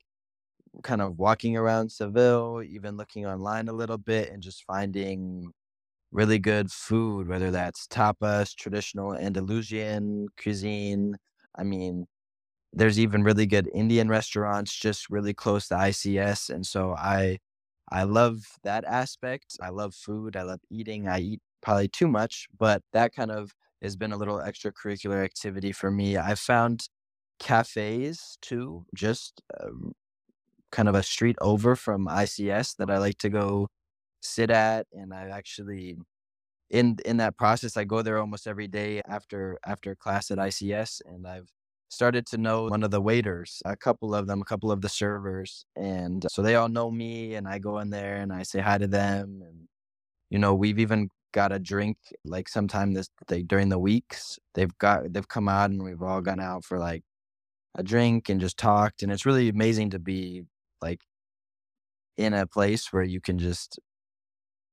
kind 0.84 1.02
of 1.02 1.19
walking 1.19 1.58
around 1.58 1.91
Seville, 1.91 2.63
even 2.63 2.95
looking 2.95 3.26
online 3.26 3.67
a 3.67 3.73
little 3.73 3.97
bit 3.97 4.32
and 4.32 4.41
just 4.41 4.63
finding 4.65 5.52
really 6.12 6.39
good 6.39 6.71
food, 6.71 7.28
whether 7.28 7.52
that's 7.52 7.88
tapas, 7.88 8.56
traditional 8.56 9.13
Andalusian 9.15 10.28
cuisine. 10.41 11.17
I 11.58 11.63
mean, 11.63 12.08
there's 12.78 13.00
even 13.00 13.24
really 13.24 13.46
good 13.46 13.70
Indian 13.74 14.10
restaurants 14.10 14.76
just 14.76 15.10
really 15.10 15.34
close 15.34 15.68
to 15.70 15.76
ICS. 15.78 16.50
And 16.50 16.66
so 16.66 16.94
I 16.98 17.40
I 17.92 18.04
love 18.04 18.44
that 18.63 18.84
aspect. 18.86 19.58
I 19.62 19.70
love 19.70 19.96
food. 19.96 20.36
I 20.36 20.44
love 20.44 20.60
eating. 20.70 21.08
I 21.08 21.20
eat 21.20 21.42
probably 21.62 21.88
too 21.88 22.08
much, 22.08 22.48
but 22.58 22.84
that 22.94 23.13
kind 23.16 23.32
of 23.32 23.54
has 23.82 23.96
been 23.96 24.12
a 24.12 24.18
little 24.18 24.40
extracurricular 24.40 25.24
activity 25.24 25.72
for 25.72 25.92
me. 25.92 26.18
I 26.18 26.36
found 26.36 26.90
cafes 27.40 28.38
too, 28.42 28.86
just 28.96 29.42
um, 29.62 29.94
kind 30.72 30.90
of 30.90 30.96
a 30.96 31.04
street 31.04 31.38
over 31.42 31.76
from 31.76 32.08
ICS 32.08 32.76
that 32.76 32.90
I 32.90 32.98
like 33.00 33.18
to 33.20 33.30
go 33.30 33.70
sit 34.22 34.50
at, 34.52 34.88
and 34.94 35.13
I 35.13 35.30
actually 35.30 35.98
in 36.70 36.98
in 37.06 37.18
that 37.18 37.38
process 37.38 37.78
I 37.78 37.86
go 37.86 38.02
there 38.02 38.20
almost 38.20 38.48
every 38.48 38.68
day 38.68 39.02
after 39.08 39.60
after 39.66 39.96
class 39.96 40.32
at 40.32 40.40
ICS, 40.40 41.02
and 41.06 41.28
I've 41.28 41.50
started 41.89 42.26
to 42.28 42.38
know 42.38 42.65
one 42.65 42.84
of 42.84 42.91
the 42.91 43.02
waiters, 43.02 43.62
a 43.65 43.76
couple 43.76 44.13
of 44.13 44.28
them, 44.28 44.41
a 44.41 44.45
couple 44.45 44.71
of 44.71 44.82
the 44.82 44.89
servers, 44.89 45.65
and 45.76 46.26
uh, 46.26 46.30
so 46.30 46.41
they 46.41 46.56
all 46.56 46.69
know 46.69 46.91
me, 46.91 47.36
and 47.36 47.47
I 47.47 47.60
go 47.60 47.80
in 47.80 47.89
there 47.89 48.17
and 48.17 48.34
I 48.34 48.43
say 48.43 48.60
hi 48.60 48.78
to 48.78 48.88
them, 48.88 49.41
and 49.45 49.67
you 50.30 50.39
know 50.39 50.54
we've 50.56 50.80
even 50.80 51.10
got 51.34 51.52
a 51.52 51.60
drink 51.60 51.97
like 52.26 52.50
sometime 52.50 52.93
this 52.93 53.10
they 53.28 53.43
during 53.43 53.69
the 53.69 53.78
weeks 53.78 54.39
they've 54.54 54.76
got 54.80 55.12
they've 55.13 55.28
come 55.28 55.47
out 55.47 55.69
and 55.69 55.84
we've 55.84 56.02
all 56.02 56.21
gone 56.21 56.39
out 56.39 56.63
for 56.63 56.80
like 56.80 57.04
a 57.76 57.84
drink 57.84 58.30
and 58.30 58.41
just 58.41 58.58
talked 58.58 59.04
and 59.04 59.12
it's 59.12 59.26
really 59.26 59.50
amazing 59.50 59.89
to 59.89 60.00
be 60.00 60.43
like 60.82 61.02
in 62.17 62.34
a 62.34 62.47
place 62.47 62.91
where 62.91 63.04
you 63.04 63.21
can 63.21 63.38
just 63.38 63.80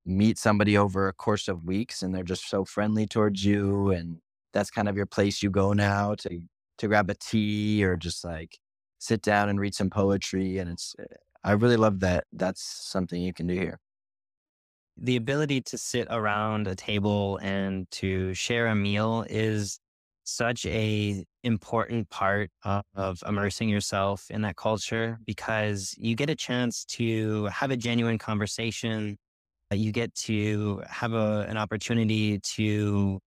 meet 0.06 0.38
somebody 0.38 0.76
over 0.76 1.08
a 1.08 1.12
course 1.12 1.48
of 1.48 1.64
weeks 1.64 2.02
and 2.02 2.14
they're 2.14 2.22
just 2.22 2.48
so 2.48 2.64
friendly 2.64 3.06
towards 3.06 3.44
you 3.44 3.90
and 3.90 4.18
that's 4.52 4.70
kind 4.70 4.88
of 4.88 4.96
your 4.96 5.06
place 5.06 5.42
you 5.42 5.50
go 5.50 5.72
now 5.72 6.14
to 6.14 6.40
to 6.78 6.88
grab 6.88 7.10
a 7.10 7.14
tea 7.14 7.84
or 7.84 7.96
just 7.96 8.24
like 8.24 8.58
sit 8.98 9.22
down 9.22 9.48
and 9.48 9.60
read 9.60 9.74
some 9.74 9.90
poetry 9.90 10.58
and 10.58 10.70
it's 10.70 10.94
eh, 10.98 11.04
i 11.44 11.52
really 11.52 11.76
love 11.76 12.00
that. 12.00 12.24
That's 12.32 12.62
something 12.62 13.20
you 13.20 13.34
can 13.34 13.46
do 13.46 13.54
here. 13.54 13.78
The 14.96 15.16
ability 15.16 15.60
to 15.62 15.78
sit 15.78 16.06
around 16.10 16.68
a 16.68 16.74
table 16.74 17.38
and 17.42 17.90
to 17.92 18.32
share 18.34 18.68
a 18.68 18.74
meal 18.74 19.26
is 19.28 19.78
such 20.22 20.64
a 20.64 21.24
important 21.42 22.08
part 22.08 22.50
of, 22.62 22.82
of 22.94 23.22
immersing 23.26 23.68
yourself 23.68 24.30
in 24.30 24.40
that 24.42 24.56
culture 24.56 25.18
because 25.26 25.94
you 25.98 26.14
get 26.14 26.30
a 26.30 26.34
chance 26.34 26.84
to 26.86 27.44
have 27.46 27.70
a 27.70 27.76
genuine 27.76 28.18
conversation 28.18 29.18
you 29.70 29.92
get 29.92 30.14
to 30.14 30.82
have 30.88 31.12
a, 31.12 31.46
an 31.48 31.56
opportunity 31.56 32.38
to 32.40 33.20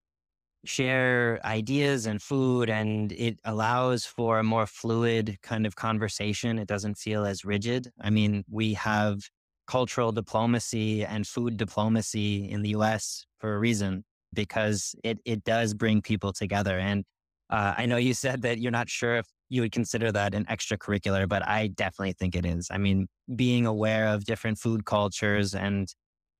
share 0.65 1.39
ideas 1.45 2.05
and 2.05 2.21
food 2.21 2.69
and 2.69 3.11
it 3.13 3.39
allows 3.45 4.05
for 4.05 4.39
a 4.39 4.43
more 4.43 4.65
fluid 4.65 5.37
kind 5.41 5.65
of 5.65 5.75
conversation 5.75 6.59
it 6.59 6.67
doesn't 6.67 6.97
feel 6.97 7.25
as 7.25 7.45
rigid 7.45 7.89
i 8.01 8.09
mean 8.09 8.43
we 8.49 8.73
have 8.73 9.19
cultural 9.67 10.11
diplomacy 10.11 11.05
and 11.05 11.27
food 11.27 11.57
diplomacy 11.57 12.49
in 12.49 12.61
the 12.61 12.69
US 12.69 13.25
for 13.37 13.53
a 13.53 13.59
reason 13.59 14.03
because 14.33 14.95
it, 15.03 15.19
it 15.25 15.43
does 15.43 15.73
bring 15.73 16.01
people 16.01 16.33
together. 16.33 16.79
And 16.79 17.03
uh, 17.49 17.75
I 17.77 17.85
know 17.85 17.97
you 17.97 18.13
said 18.13 18.41
that 18.41 18.59
you're 18.59 18.71
not 18.71 18.89
sure 18.89 19.17
if 19.17 19.27
you 19.49 19.61
would 19.61 19.71
consider 19.71 20.11
that 20.11 20.33
an 20.33 20.45
extracurricular, 20.45 21.27
but 21.27 21.47
I 21.47 21.67
definitely 21.67 22.13
think 22.13 22.35
it 22.35 22.45
is. 22.45 22.67
I 22.71 22.77
mean, 22.77 23.07
being 23.35 23.65
aware 23.65 24.07
of 24.07 24.25
different 24.25 24.57
food 24.57 24.85
cultures 24.85 25.53
and 25.53 25.87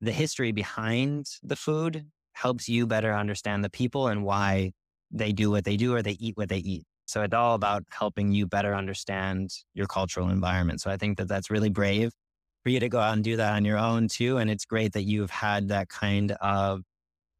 the 0.02 0.12
history 0.12 0.52
behind 0.52 1.28
the 1.44 1.56
food 1.56 2.06
helps 2.38 2.70
you 2.70 2.86
better 2.86 3.14
understand 3.14 3.64
the 3.64 3.70
people 3.70 4.08
and 4.08 4.24
why 4.24 4.72
they 5.12 5.32
do 5.32 5.50
what 5.50 5.64
they 5.64 5.76
do 5.76 5.94
or 5.96 6.02
they 6.02 6.18
eat 6.20 6.38
what 6.38 6.50
they 6.50 6.58
eat. 6.58 6.84
So 7.06 7.24
it's 7.24 7.34
all 7.34 7.56
about 7.56 7.84
helping 7.90 8.32
you 8.32 8.46
better 8.46 8.76
understand 8.76 9.50
your 9.74 9.88
cultural 9.88 10.30
environment. 10.30 10.82
So 10.82 10.92
I 10.92 10.98
think 10.98 11.18
that 11.18 11.28
that's 11.28 11.50
really 11.50 11.70
brave 11.70 12.12
for 12.64 12.70
you 12.70 12.80
to 12.80 12.90
go 12.90 13.00
out 13.00 13.14
and 13.14 13.24
do 13.24 13.38
that 13.38 13.54
on 13.54 13.66
your 13.66 13.78
own 13.78 14.08
too. 14.08 14.38
And 14.38 14.50
it's 14.50 14.66
great 14.66 14.94
that 14.94 15.04
you've 15.04 15.32
had 15.32 15.70
that 15.70 15.90
kind 15.90 16.34
of 16.34 16.82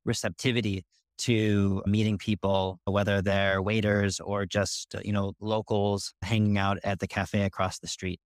receptivity 0.06 0.84
to 1.20 1.84
meeting 1.86 2.18
people, 2.18 2.80
whether 2.86 3.22
they're 3.22 3.62
waiters 3.62 4.20
or 4.20 4.46
just, 4.46 4.96
you 5.04 5.12
know, 5.12 5.34
locals 5.40 6.14
hanging 6.22 6.58
out 6.58 6.78
at 6.84 7.00
the 7.00 7.08
cafe 7.08 7.42
across 7.42 7.80
the 7.80 7.88
street. 7.88 8.20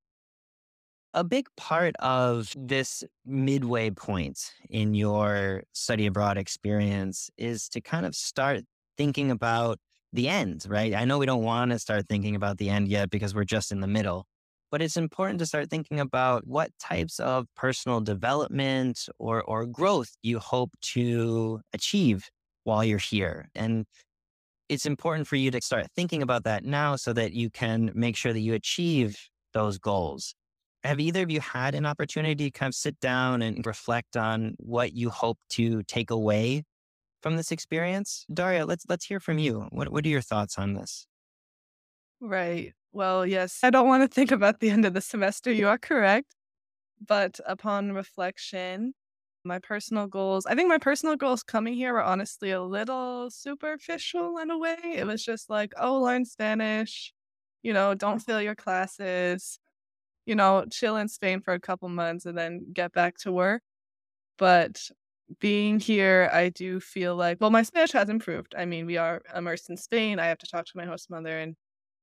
A 1.14 1.26
big 1.26 1.48
part 1.58 1.96
of 1.98 2.54
this 2.58 3.04
midway 3.26 3.90
point 3.90 4.54
in 4.70 4.94
your 4.94 5.64
study 5.74 6.06
abroad 6.06 6.38
experience 6.38 7.30
is 7.38 7.68
to 7.70 7.82
kind 7.82 8.06
of 8.06 8.16
start 8.16 8.62
thinking 8.98 9.30
about 9.30 9.78
the 10.14 10.30
end, 10.30 10.66
right? 10.70 10.94
I 10.94 11.04
know 11.04 11.18
we 11.18 11.26
don't 11.26 11.44
want 11.44 11.72
to 11.72 11.80
start 11.80 12.08
thinking 12.08 12.36
about 12.36 12.58
the 12.60 12.70
end 12.70 12.88
yet 12.88 13.10
because 13.10 13.36
we're 13.36 13.44
just 13.44 13.74
in 13.74 13.82
the 13.82 13.88
middle, 13.88 14.26
but 14.72 14.82
it's 14.82 14.96
important 14.96 15.40
to 15.40 15.46
start 15.46 15.70
thinking 15.70 16.00
about 16.00 16.48
what 16.48 16.72
types 16.80 17.20
of 17.20 17.46
personal 17.58 18.00
development 18.00 19.08
or, 19.20 19.44
or 19.44 19.66
growth 19.66 20.12
you 20.22 20.40
hope 20.40 20.72
to 20.82 21.60
achieve 21.74 22.30
while 22.64 22.86
you're 22.86 22.98
here. 22.98 23.50
And 23.54 23.86
it's 24.70 24.86
important 24.86 25.28
for 25.28 25.36
you 25.36 25.52
to 25.52 25.62
start 25.62 25.88
thinking 25.96 26.22
about 26.22 26.46
that 26.46 26.64
now 26.66 26.96
so 26.96 27.14
that 27.14 27.34
you 27.34 27.50
can 27.50 27.92
make 27.96 28.16
sure 28.16 28.34
that 28.34 28.40
you 28.40 28.54
achieve 28.54 29.18
those 29.54 29.78
goals. 29.78 30.36
Have 30.84 31.00
either 31.00 31.24
of 31.24 31.30
you 31.32 31.40
had 31.40 31.76
an 31.76 31.86
opportunity 31.86 32.46
to 32.46 32.52
kind 32.52 32.72
of 32.72 32.76
sit 32.76 33.00
down 33.00 33.42
and 33.42 33.66
reflect 33.66 34.18
on 34.18 34.56
what 34.58 34.94
you 34.94 35.10
hope 35.10 35.38
to 35.52 35.84
take 35.84 36.10
away 36.10 36.64
from 37.22 37.38
this 37.38 37.52
experience? 37.52 38.26
Daria, 38.34 38.66
let's 38.66 38.86
let's 38.90 39.06
hear 39.06 39.20
from 39.20 39.38
you. 39.40 39.68
What 39.72 39.92
what 39.92 40.06
are 40.06 40.10
your 40.10 40.22
thoughts 40.22 40.58
on 40.58 40.74
this? 40.74 41.08
Right. 42.20 42.74
Well, 42.92 43.26
yes, 43.26 43.60
I 43.64 43.70
don't 43.70 43.88
want 43.88 44.04
to 44.04 44.14
think 44.14 44.32
about 44.32 44.60
the 44.60 44.70
end 44.70 44.86
of 44.86 44.94
the 44.94 45.02
semester. 45.02 45.52
You 45.52 45.68
are 45.68 45.78
correct. 45.78 46.36
But 47.06 47.40
upon 47.48 47.94
reflection, 47.94 48.94
my 49.46 49.60
personal 49.60 50.08
goals, 50.08 50.46
I 50.48 50.56
think 50.56 50.70
my 50.70 50.80
personal 50.80 51.16
goals 51.18 51.44
coming 51.44 51.76
here 51.76 51.94
were 51.94 52.04
honestly 52.04 52.52
a 52.52 52.62
little 52.64 53.32
superficial 53.32 54.38
in 54.40 54.52
a 54.52 54.58
way. 54.60 54.78
It 54.84 55.08
was 55.08 55.24
just 55.24 55.50
like, 55.50 55.74
oh, 55.80 56.02
learn 56.02 56.26
Spanish, 56.26 57.14
you 57.64 57.74
know, 57.74 57.96
don't 57.96 58.20
fail 58.20 58.42
your 58.42 58.56
classes, 58.56 59.60
you 60.32 60.36
know, 60.38 60.66
chill 60.72 60.98
in 60.98 61.10
Spain 61.10 61.42
for 61.42 61.54
a 61.54 61.62
couple 61.62 61.90
months 61.90 62.26
and 62.26 62.38
then 62.40 62.68
get 62.74 62.94
back 62.94 63.18
to 63.20 63.34
work. 63.34 63.64
But 64.38 64.90
being 65.40 65.80
here, 65.80 66.30
I 66.34 66.50
do 66.50 66.80
feel 66.80 67.16
like, 67.16 67.40
well, 67.42 67.52
my 67.52 67.64
Spanish 67.64 67.92
has 67.94 68.10
improved. 68.10 68.56
I 68.58 68.66
mean, 68.66 68.86
we 68.86 68.98
are 68.98 69.22
immersed 69.36 69.70
in 69.70 69.78
Spain. 69.78 70.20
I 70.20 70.28
have 70.28 70.40
to 70.40 70.48
talk 70.48 70.66
to 70.66 70.78
my 70.78 70.86
host 70.86 71.10
mother 71.10 71.38
and 71.40 71.56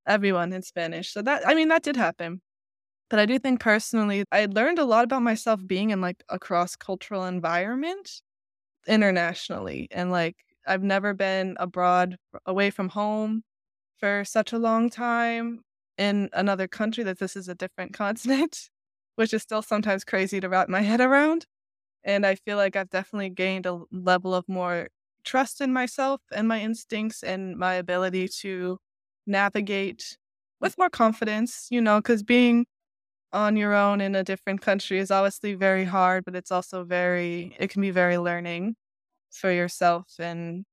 everyone 0.07 0.53
in 0.53 0.63
Spanish. 0.63 1.13
So 1.13 1.23
that 1.23 1.47
I 1.49 1.55
mean 1.55 1.69
that 1.69 1.85
did 1.85 1.97
happen. 1.97 2.43
But 3.11 3.21
I 3.21 3.27
do 3.27 3.39
think 3.39 3.61
personally 3.61 4.25
I 4.33 4.47
learned 4.47 4.79
a 4.79 4.85
lot 4.87 5.05
about 5.05 5.23
myself 5.23 5.61
being 5.67 5.91
in 5.91 6.01
like 6.01 6.23
a 6.29 6.39
cross-cultural 6.39 7.25
environment 7.27 8.23
internationally 8.87 9.89
and 9.91 10.11
like 10.11 10.37
I've 10.67 10.83
never 10.83 11.15
been 11.15 11.57
abroad 11.61 12.17
away 12.47 12.71
from 12.71 12.91
home 12.91 13.43
for 13.99 14.25
such 14.25 14.53
a 14.53 14.59
long 14.59 14.91
time 14.91 15.63
in 15.99 16.31
another 16.33 16.69
country 16.69 17.05
that 17.05 17.19
this 17.19 17.37
is 17.37 17.49
a 17.49 17.55
different 17.57 17.93
continent, 17.95 18.71
which 19.17 19.35
is 19.35 19.43
still 19.43 19.63
sometimes 19.63 20.05
crazy 20.05 20.41
to 20.41 20.49
wrap 20.49 20.69
my 20.69 20.83
head 20.83 21.01
around. 21.01 21.47
And 22.05 22.27
I 22.27 22.37
feel 22.37 22.57
like 22.57 22.77
I've 22.77 22.91
definitely 22.91 23.31
gained 23.31 23.67
a 23.67 23.81
level 23.93 24.35
of 24.35 24.49
more 24.49 24.89
trust 25.25 25.61
in 25.61 25.73
myself 25.73 26.23
and 26.33 26.49
my 26.49 26.61
instincts 26.61 27.23
and 27.23 27.57
my 27.57 27.75
ability 27.75 28.29
to 28.41 28.79
navigate 29.27 30.17
with 30.61 30.79
more 30.79 30.91
confidence, 30.91 31.69
you 31.71 31.81
know, 31.81 31.99
because 32.01 32.23
being 32.23 32.67
on 33.33 33.57
your 33.57 33.75
own 33.75 34.01
in 34.01 34.15
a 34.15 34.25
different 34.25 34.61
country 34.63 34.99
is 34.99 35.11
obviously 35.11 35.55
very 35.55 35.85
hard, 35.85 36.25
but 36.25 36.35
it's 36.37 36.51
also 36.53 36.85
very, 36.85 37.55
it 37.59 37.71
can 37.71 37.83
be 37.83 37.91
very 37.91 38.19
learning 38.19 38.77
for 39.31 39.53
yourself. 39.53 40.15
And, 40.21 40.65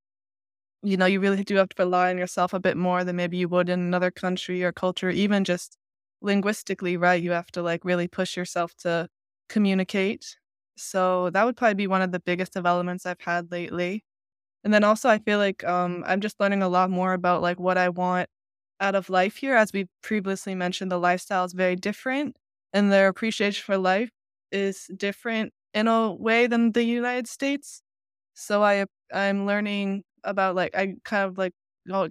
you 0.86 0.98
know, 0.98 1.08
you 1.08 1.20
really 1.22 1.44
do 1.44 1.56
have 1.58 1.70
to 1.70 1.76
rely 1.84 2.12
on 2.12 2.18
yourself 2.20 2.54
a 2.54 2.60
bit 2.62 2.78
more 2.78 3.04
than 3.06 3.18
maybe 3.18 3.38
you 3.38 3.50
would 3.50 3.70
in 3.70 3.80
another 3.82 4.12
country 4.12 4.64
or 4.64 4.72
culture, 4.74 5.10
even 5.12 5.44
just 5.46 5.78
linguistically, 6.22 6.98
right? 6.98 7.22
You 7.24 7.32
have 7.32 7.52
to 7.54 7.64
like 7.64 7.86
really 7.86 8.08
push 8.10 8.38
yourself 8.38 8.76
to 8.80 9.10
communicate. 9.50 10.38
So 10.78 11.30
that 11.32 11.46
would 11.46 11.58
probably 11.58 11.76
be 11.76 11.88
one 11.88 12.02
of 12.04 12.12
the 12.14 12.20
biggest 12.22 12.54
developments 12.54 13.06
I've 13.06 13.22
had 13.22 13.52
lately. 13.52 14.06
And 14.64 14.74
then 14.74 14.84
also 14.84 15.10
I 15.10 15.20
feel 15.20 15.38
like 15.40 15.64
um, 15.64 16.04
I'm 16.08 16.22
just 16.22 16.40
learning 16.40 16.64
a 16.64 16.70
lot 16.70 16.90
more 16.90 17.14
about 17.14 17.42
like 17.42 17.60
what 17.60 17.78
I 17.78 17.90
want 17.90 18.30
out 18.80 18.96
of 18.96 19.10
life 19.10 19.38
here. 19.38 19.56
As 19.56 19.72
we 19.74 19.88
previously 20.02 20.56
mentioned, 20.56 20.92
the 20.92 21.00
lifestyle 21.00 21.46
is 21.46 21.54
very 21.54 21.76
different 21.76 22.36
and 22.74 22.92
their 22.92 23.08
appreciation 23.08 23.64
for 23.64 23.78
life 23.78 24.10
is 24.52 24.90
different 24.98 25.54
in 25.74 25.88
a 25.88 26.14
way 26.14 26.48
than 26.48 26.72
the 26.72 26.84
United 26.84 27.28
States. 27.28 27.82
So 28.36 28.64
I 28.64 28.86
I'm 29.14 29.46
learning 29.46 30.04
about 30.26 30.56
like 30.56 30.76
I 30.76 30.96
kind 31.04 31.30
of 31.30 31.38
like 31.38 31.54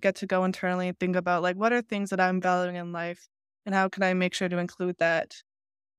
get 0.00 0.16
to 0.16 0.27
go 0.27 0.44
internally 0.44 0.88
and 0.88 0.98
think 0.98 1.16
about 1.16 1.42
like 1.42 1.57
what 1.57 1.72
are 1.72 1.83
things 1.83 2.11
that 2.11 2.20
I'm 2.20 2.40
valuing 2.40 2.77
in 2.77 2.92
life 2.92 3.29
and 3.66 3.74
how 3.74 3.88
can 3.88 4.03
I 4.03 4.14
make 4.14 4.35
sure 4.35 4.48
to 4.48 4.59
include 4.59 4.96
that 4.98 5.35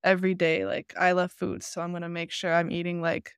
every 0.04 0.34
day. 0.36 0.66
Like 0.66 0.94
I 0.98 1.12
love 1.14 1.32
food, 1.32 1.64
so 1.64 1.82
I'm 1.82 1.92
gonna 1.94 2.10
make 2.10 2.32
sure 2.32 2.54
I'm 2.54 2.72
eating 2.72 3.02
like 3.02 3.34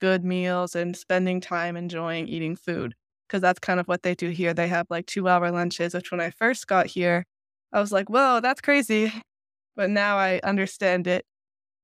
good 0.00 0.24
meals 0.24 0.74
and 0.76 0.96
spending 0.96 1.40
time 1.40 1.76
enjoying 1.76 2.28
eating 2.28 2.56
food 2.56 2.94
because 3.28 3.42
that's 3.42 3.60
kind 3.60 3.80
of 3.80 3.88
what 3.88 4.02
they 4.02 4.14
do 4.14 4.30
here. 4.30 4.54
They 4.54 4.68
have 4.68 4.86
like 4.90 5.06
two 5.06 5.28
hour 5.28 5.50
lunches, 5.50 5.94
which 5.94 6.10
when 6.10 6.20
I 6.20 6.30
first 6.30 6.66
got 6.66 6.86
here, 6.86 7.24
I 7.72 7.80
was 7.80 7.92
like, 7.92 8.08
whoa, 8.10 8.40
that's 8.40 8.60
crazy. 8.60 9.12
But 9.76 9.88
now 9.88 10.18
I 10.18 10.40
understand 10.44 11.06
it 11.06 11.24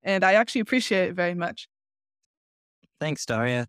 and 0.02 0.24
I 0.24 0.34
actually 0.34 0.60
appreciate 0.60 1.10
it 1.10 1.14
very 1.14 1.34
much. 1.34 1.68
Thanks, 3.00 3.24
Daria. 3.26 3.66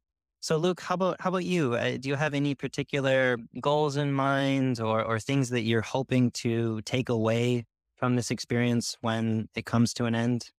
So, 0.48 0.56
Luke, 0.56 0.80
how 0.80 0.96
about 0.96 1.20
how 1.20 1.28
about 1.30 1.44
you? 1.44 1.74
Uh, 1.76 1.98
do 1.98 2.08
you 2.08 2.16
have 2.16 2.34
any 2.34 2.56
particular 2.56 3.36
goals 3.60 3.98
in 3.98 4.14
mind, 4.14 4.80
or 4.80 5.04
or 5.04 5.20
things 5.20 5.50
that 5.50 5.64
you're 5.64 5.82
hoping 5.82 6.32
to 6.44 6.80
take 6.84 7.10
away 7.10 7.66
from 7.98 8.16
this 8.16 8.32
experience 8.32 8.96
when 9.02 9.50
it 9.56 9.66
comes 9.66 9.94
to 9.96 10.06
an 10.06 10.16
end? 10.16 10.52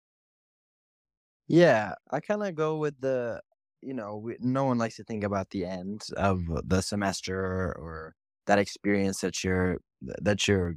Yeah, 1.46 1.94
I 2.11 2.20
kind 2.20 2.42
of 2.44 2.55
go 2.55 2.77
with 2.77 3.01
the, 3.01 3.40
you 3.81 3.94
know, 3.94 4.16
we, 4.16 4.37
no 4.40 4.64
one 4.64 4.79
likes 4.79 4.96
to 4.96 5.05
think 5.05 5.24
about 5.24 5.51
the 5.51 5.64
end 5.64 6.03
of 6.16 6.42
the 6.68 6.81
semester 6.83 7.38
or, 7.40 7.72
or 7.79 8.14
that 8.46 8.59
experience 8.59 9.20
that 9.22 9.42
you're 9.44 9.79
that 10.03 10.46
you're 10.48 10.74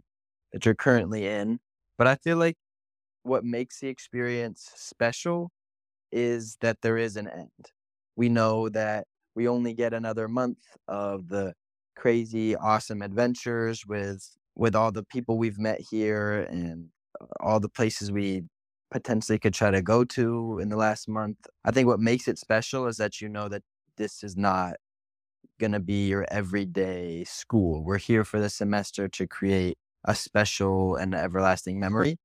that 0.53 0.65
you're 0.65 0.75
currently 0.75 1.27
in. 1.27 1.59
But 1.97 2.07
I 2.07 2.15
feel 2.15 2.37
like 2.37 2.57
what 3.23 3.45
makes 3.45 3.79
the 3.81 3.89
experience 3.89 4.71
special 4.75 5.51
is 6.11 6.57
that 6.61 6.81
there 6.83 6.97
is 6.97 7.17
an 7.17 7.27
end. 7.29 7.71
We 8.15 8.29
know 8.29 8.69
that 8.69 9.07
we 9.35 9.47
only 9.47 9.73
get 9.73 9.93
another 9.93 10.27
month 10.27 10.59
of 10.87 11.29
the 11.29 11.53
crazy 11.95 12.55
awesome 12.55 13.01
adventures 13.01 13.85
with 13.87 14.27
with 14.55 14.75
all 14.75 14.91
the 14.91 15.03
people 15.03 15.37
we've 15.37 15.59
met 15.59 15.79
here 15.89 16.41
and 16.49 16.89
uh, 17.21 17.25
all 17.39 17.59
the 17.59 17.69
places 17.69 18.11
we 18.11 18.43
potentially 18.91 19.39
could 19.39 19.53
try 19.53 19.71
to 19.71 19.81
go 19.81 20.03
to 20.03 20.59
in 20.61 20.69
the 20.69 20.75
last 20.75 21.07
month. 21.07 21.37
I 21.63 21.71
think 21.71 21.87
what 21.87 21.99
makes 21.99 22.27
it 22.27 22.37
special 22.37 22.87
is 22.87 22.97
that 22.97 23.21
you 23.21 23.29
know 23.29 23.47
that 23.47 23.63
this 23.97 24.23
is 24.23 24.35
not 24.35 24.75
going 25.59 25.71
to 25.71 25.79
be 25.79 26.07
your 26.07 26.25
everyday 26.29 27.23
school. 27.23 27.83
We're 27.83 27.97
here 27.97 28.25
for 28.25 28.39
the 28.39 28.49
semester 28.49 29.07
to 29.07 29.27
create 29.27 29.77
a 30.03 30.15
special 30.15 30.95
and 30.95 31.13
everlasting 31.15 31.79
memory. 31.79 32.17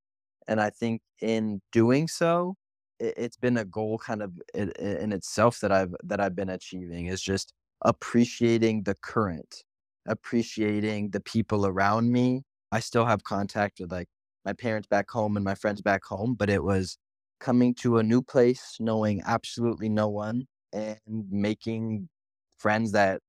And 0.49 0.61
I 0.61 0.71
think 0.71 1.03
in 1.21 1.61
doing 1.73 2.09
so, 2.09 2.57
it, 3.01 3.19
has 3.19 3.37
been 3.37 3.57
a 3.59 3.65
goal 3.65 3.99
kind 3.99 4.23
of 4.23 4.33
in, 4.55 4.71
in 4.73 5.13
itself 5.13 5.61
that 5.61 5.73
I've 5.73 5.95
that 6.05 6.21
I've 6.21 6.37
been 6.37 6.49
achieving 6.51 7.07
is 7.07 7.23
just 7.23 7.53
appreciating 7.83 8.83
the 8.85 8.95
current, 9.03 9.65
appreciating 10.07 11.11
the 11.11 11.21
people 11.21 11.67
around 11.67 12.11
me. 12.13 12.43
I 12.73 12.81
still 12.81 13.05
have 13.07 13.25
contact 13.25 13.81
with 13.81 13.93
like 13.93 14.09
my 14.45 14.53
parents 14.53 14.89
back 14.89 15.11
home 15.11 15.37
and 15.37 15.45
my 15.45 15.55
friends 15.55 15.83
back 15.83 16.05
home, 16.05 16.35
but 16.39 16.51
it 16.51 16.63
was 16.63 16.99
coming 17.41 17.75
to 17.75 17.99
a 17.99 18.03
new 18.03 18.23
place, 18.23 18.77
knowing 18.81 19.23
absolutely 19.27 19.89
no 19.89 20.09
one, 20.09 20.47
and 20.73 20.99
making 21.31 22.09
friends 22.59 22.93
that 22.93 23.21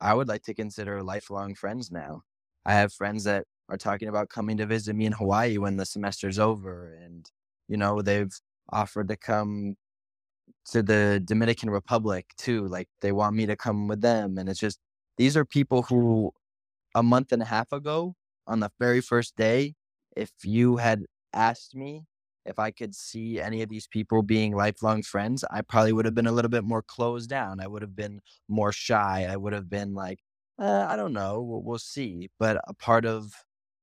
I 0.00 0.14
would 0.14 0.28
like 0.28 0.42
to 0.44 0.54
consider 0.54 1.02
lifelong 1.02 1.54
friends 1.54 1.90
now. 1.90 2.22
I 2.66 2.74
have 2.74 2.92
friends 2.92 3.24
that 3.24 3.46
are 3.68 3.76
talking 3.76 4.08
about 4.08 4.28
coming 4.28 4.56
to 4.58 4.66
visit 4.66 4.94
me 4.94 5.06
in 5.06 5.12
Hawaii 5.12 5.58
when 5.58 5.76
the 5.76 5.86
semester's 5.86 6.38
over. 6.38 6.94
And, 7.02 7.26
you 7.68 7.76
know, 7.76 8.02
they've 8.02 8.32
offered 8.70 9.08
to 9.08 9.16
come 9.16 9.74
to 10.70 10.82
the 10.82 11.22
Dominican 11.24 11.70
Republic 11.70 12.26
too. 12.38 12.66
Like 12.68 12.88
they 13.00 13.12
want 13.12 13.36
me 13.36 13.46
to 13.46 13.56
come 13.56 13.88
with 13.88 14.00
them. 14.00 14.38
And 14.38 14.48
it's 14.48 14.60
just, 14.60 14.78
these 15.18 15.36
are 15.36 15.44
people 15.44 15.82
who 15.82 16.32
a 16.94 17.02
month 17.02 17.32
and 17.32 17.42
a 17.42 17.46
half 17.46 17.72
ago 17.72 18.14
on 18.46 18.60
the 18.60 18.70
very 18.78 19.00
first 19.00 19.36
day, 19.36 19.74
if 20.16 20.30
you 20.44 20.76
had 20.76 21.04
asked 21.32 21.74
me 21.74 22.04
if 22.46 22.58
I 22.58 22.70
could 22.70 22.94
see 22.94 23.40
any 23.40 23.62
of 23.62 23.68
these 23.68 23.86
people 23.86 24.22
being 24.22 24.54
lifelong 24.54 25.02
friends, 25.02 25.44
I 25.50 25.62
probably 25.62 25.92
would 25.92 26.04
have 26.04 26.14
been 26.14 26.26
a 26.26 26.32
little 26.32 26.50
bit 26.50 26.64
more 26.64 26.82
closed 26.82 27.30
down. 27.30 27.58
I 27.60 27.66
would 27.66 27.82
have 27.82 27.96
been 27.96 28.20
more 28.48 28.70
shy. 28.72 29.26
I 29.28 29.36
would 29.36 29.52
have 29.54 29.70
been 29.70 29.94
like, 29.94 30.20
uh, 30.58 30.86
I 30.88 30.96
don't 30.96 31.14
know, 31.14 31.40
we'll, 31.40 31.62
we'll 31.62 31.78
see. 31.78 32.28
But 32.38 32.60
a 32.68 32.74
part 32.74 33.06
of 33.06 33.32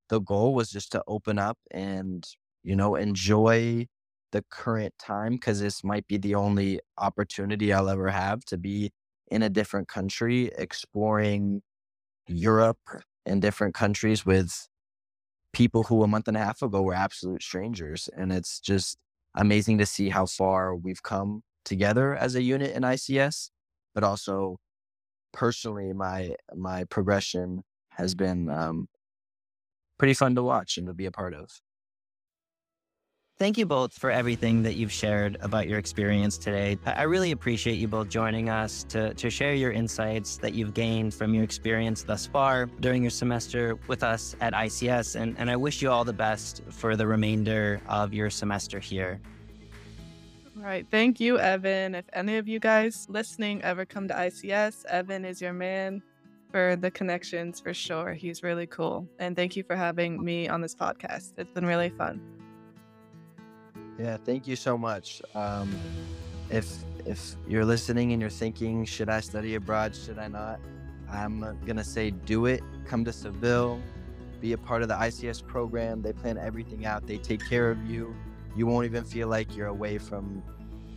the 0.09 0.21
goal 0.21 0.53
was 0.53 0.69
just 0.69 0.91
to 0.91 1.03
open 1.07 1.39
up 1.39 1.57
and, 1.71 2.25
you 2.63 2.75
know, 2.75 2.95
enjoy 2.95 3.87
the 4.31 4.43
current 4.49 4.93
time 4.97 5.33
because 5.33 5.59
this 5.59 5.83
might 5.83 6.07
be 6.07 6.17
the 6.17 6.35
only 6.35 6.79
opportunity 6.97 7.73
I'll 7.73 7.89
ever 7.89 8.09
have 8.09 8.43
to 8.45 8.57
be 8.57 8.91
in 9.29 9.43
a 9.43 9.49
different 9.49 9.87
country, 9.87 10.51
exploring 10.57 11.61
Europe 12.27 12.79
and 13.25 13.41
different 13.41 13.73
countries 13.73 14.25
with 14.25 14.67
people 15.53 15.83
who 15.83 16.03
a 16.03 16.07
month 16.07 16.27
and 16.27 16.37
a 16.37 16.39
half 16.39 16.61
ago 16.61 16.81
were 16.81 16.93
absolute 16.93 17.41
strangers. 17.41 18.09
And 18.15 18.31
it's 18.31 18.59
just 18.59 18.97
amazing 19.35 19.77
to 19.79 19.85
see 19.85 20.09
how 20.09 20.25
far 20.25 20.75
we've 20.75 21.03
come 21.03 21.43
together 21.65 22.15
as 22.15 22.35
a 22.35 22.41
unit 22.41 22.75
in 22.75 22.83
ICS, 22.83 23.49
but 23.93 24.03
also 24.03 24.57
personally, 25.33 25.93
my 25.93 26.35
my 26.55 26.83
progression 26.85 27.63
has 27.91 28.15
been 28.15 28.49
um, 28.49 28.87
pretty 29.97 30.13
fun 30.13 30.35
to 30.35 30.43
watch 30.43 30.77
and 30.77 30.87
to 30.87 30.93
be 30.93 31.05
a 31.05 31.11
part 31.11 31.33
of. 31.33 31.61
Thank 33.41 33.57
you 33.57 33.65
both 33.65 33.97
for 33.97 34.11
everything 34.11 34.61
that 34.61 34.75
you've 34.75 34.91
shared 34.91 35.35
about 35.41 35.67
your 35.67 35.79
experience 35.79 36.37
today. 36.37 36.77
I 36.85 37.01
really 37.01 37.31
appreciate 37.31 37.79
you 37.79 37.87
both 37.87 38.07
joining 38.07 38.49
us 38.49 38.83
to, 38.89 39.15
to 39.15 39.31
share 39.31 39.55
your 39.55 39.71
insights 39.71 40.37
that 40.37 40.53
you've 40.53 40.75
gained 40.75 41.11
from 41.11 41.33
your 41.33 41.43
experience 41.43 42.03
thus 42.03 42.27
far 42.27 42.67
during 42.81 43.01
your 43.01 43.09
semester 43.09 43.79
with 43.87 44.03
us 44.03 44.35
at 44.41 44.53
ICS. 44.53 45.19
And, 45.19 45.35
and 45.39 45.49
I 45.49 45.55
wish 45.55 45.81
you 45.81 45.89
all 45.89 46.05
the 46.05 46.13
best 46.13 46.61
for 46.69 46.95
the 46.95 47.07
remainder 47.07 47.81
of 47.87 48.13
your 48.13 48.29
semester 48.29 48.77
here. 48.79 49.19
All 50.55 50.61
right. 50.61 50.85
Thank 50.91 51.19
you, 51.19 51.39
Evan. 51.39 51.95
If 51.95 52.05
any 52.13 52.37
of 52.37 52.47
you 52.47 52.59
guys 52.59 53.07
listening 53.09 53.63
ever 53.63 53.85
come 53.87 54.07
to 54.09 54.13
ICS, 54.13 54.85
Evan 54.85 55.25
is 55.25 55.41
your 55.41 55.53
man 55.53 56.03
for 56.51 56.75
the 56.75 56.91
connections 56.91 57.59
for 57.59 57.73
sure. 57.73 58.13
He's 58.13 58.43
really 58.43 58.67
cool. 58.67 59.07
And 59.17 59.35
thank 59.35 59.55
you 59.55 59.63
for 59.63 59.75
having 59.75 60.23
me 60.23 60.47
on 60.47 60.61
this 60.61 60.75
podcast. 60.75 61.33
It's 61.39 61.49
been 61.55 61.65
really 61.65 61.89
fun. 61.89 62.40
Yeah, 64.01 64.17
thank 64.17 64.47
you 64.47 64.55
so 64.55 64.77
much. 64.77 65.21
Um, 65.35 65.75
if 66.49 66.83
if 67.05 67.35
you're 67.47 67.65
listening 67.65 68.13
and 68.13 68.21
you're 68.21 68.31
thinking, 68.31 68.83
should 68.85 69.09
I 69.09 69.19
study 69.19 69.55
abroad? 69.55 69.95
Should 69.95 70.17
I 70.17 70.27
not? 70.27 70.59
I'm 71.09 71.57
gonna 71.65 71.83
say, 71.83 72.09
do 72.09 72.47
it. 72.47 72.63
Come 72.85 73.05
to 73.05 73.13
Seville, 73.13 73.79
be 74.39 74.53
a 74.53 74.57
part 74.57 74.81
of 74.81 74.87
the 74.87 74.95
ICS 74.95 75.45
program. 75.45 76.01
They 76.01 76.13
plan 76.13 76.39
everything 76.39 76.85
out. 76.85 77.05
They 77.05 77.17
take 77.17 77.47
care 77.47 77.69
of 77.69 77.85
you. 77.85 78.15
You 78.55 78.65
won't 78.65 78.85
even 78.85 79.03
feel 79.03 79.27
like 79.27 79.55
you're 79.55 79.67
away 79.67 79.99
from 79.99 80.41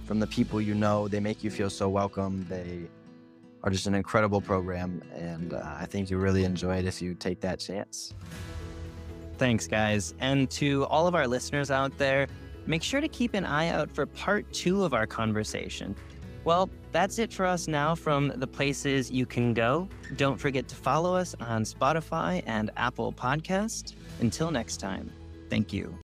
from 0.06 0.18
the 0.18 0.26
people 0.26 0.60
you 0.60 0.74
know. 0.74 1.06
They 1.06 1.20
make 1.20 1.44
you 1.44 1.50
feel 1.50 1.68
so 1.68 1.90
welcome. 1.90 2.46
They 2.48 2.88
are 3.64 3.70
just 3.70 3.86
an 3.86 3.94
incredible 3.94 4.40
program, 4.40 5.02
and 5.14 5.52
uh, 5.52 5.62
I 5.78 5.84
think 5.84 6.10
you 6.10 6.16
really 6.16 6.44
enjoy 6.44 6.78
it 6.78 6.86
if 6.86 7.02
you 7.02 7.14
take 7.14 7.40
that 7.42 7.60
chance. 7.60 8.14
Thanks, 9.36 9.66
guys. 9.66 10.14
And 10.20 10.48
to 10.52 10.86
all 10.86 11.06
of 11.06 11.14
our 11.14 11.26
listeners 11.26 11.70
out 11.70 11.96
there, 11.98 12.28
make 12.66 12.83
sure 12.83 13.00
to 13.00 13.09
keep 13.09 13.35
an 13.35 13.44
eye 13.44 13.68
out 13.68 13.90
for 13.90 14.07
part 14.07 14.50
two 14.53 14.85
of 14.85 14.94
our 14.94 15.07
conversation. 15.07 15.94
Well, 16.44 16.70
that's 16.92 17.18
it 17.18 17.33
for 17.33 17.46
us 17.46 17.66
now 17.66 17.94
from 17.94 18.33
the 18.37 18.46
places 18.46 19.11
you 19.11 19.27
can 19.27 19.55
go. 19.55 19.88
Don't 20.16 20.38
forget 20.38 20.68
to 20.68 20.77
follow 20.77 21.14
us 21.16 21.35
on 21.40 21.64
Spotify 21.64 22.42
and 22.46 22.70
Apple 22.77 23.12
Podcast. 23.12 23.94
Until 24.20 24.50
next 24.50 24.77
time, 24.77 25.11
thank 25.48 25.72
you. 25.72 25.92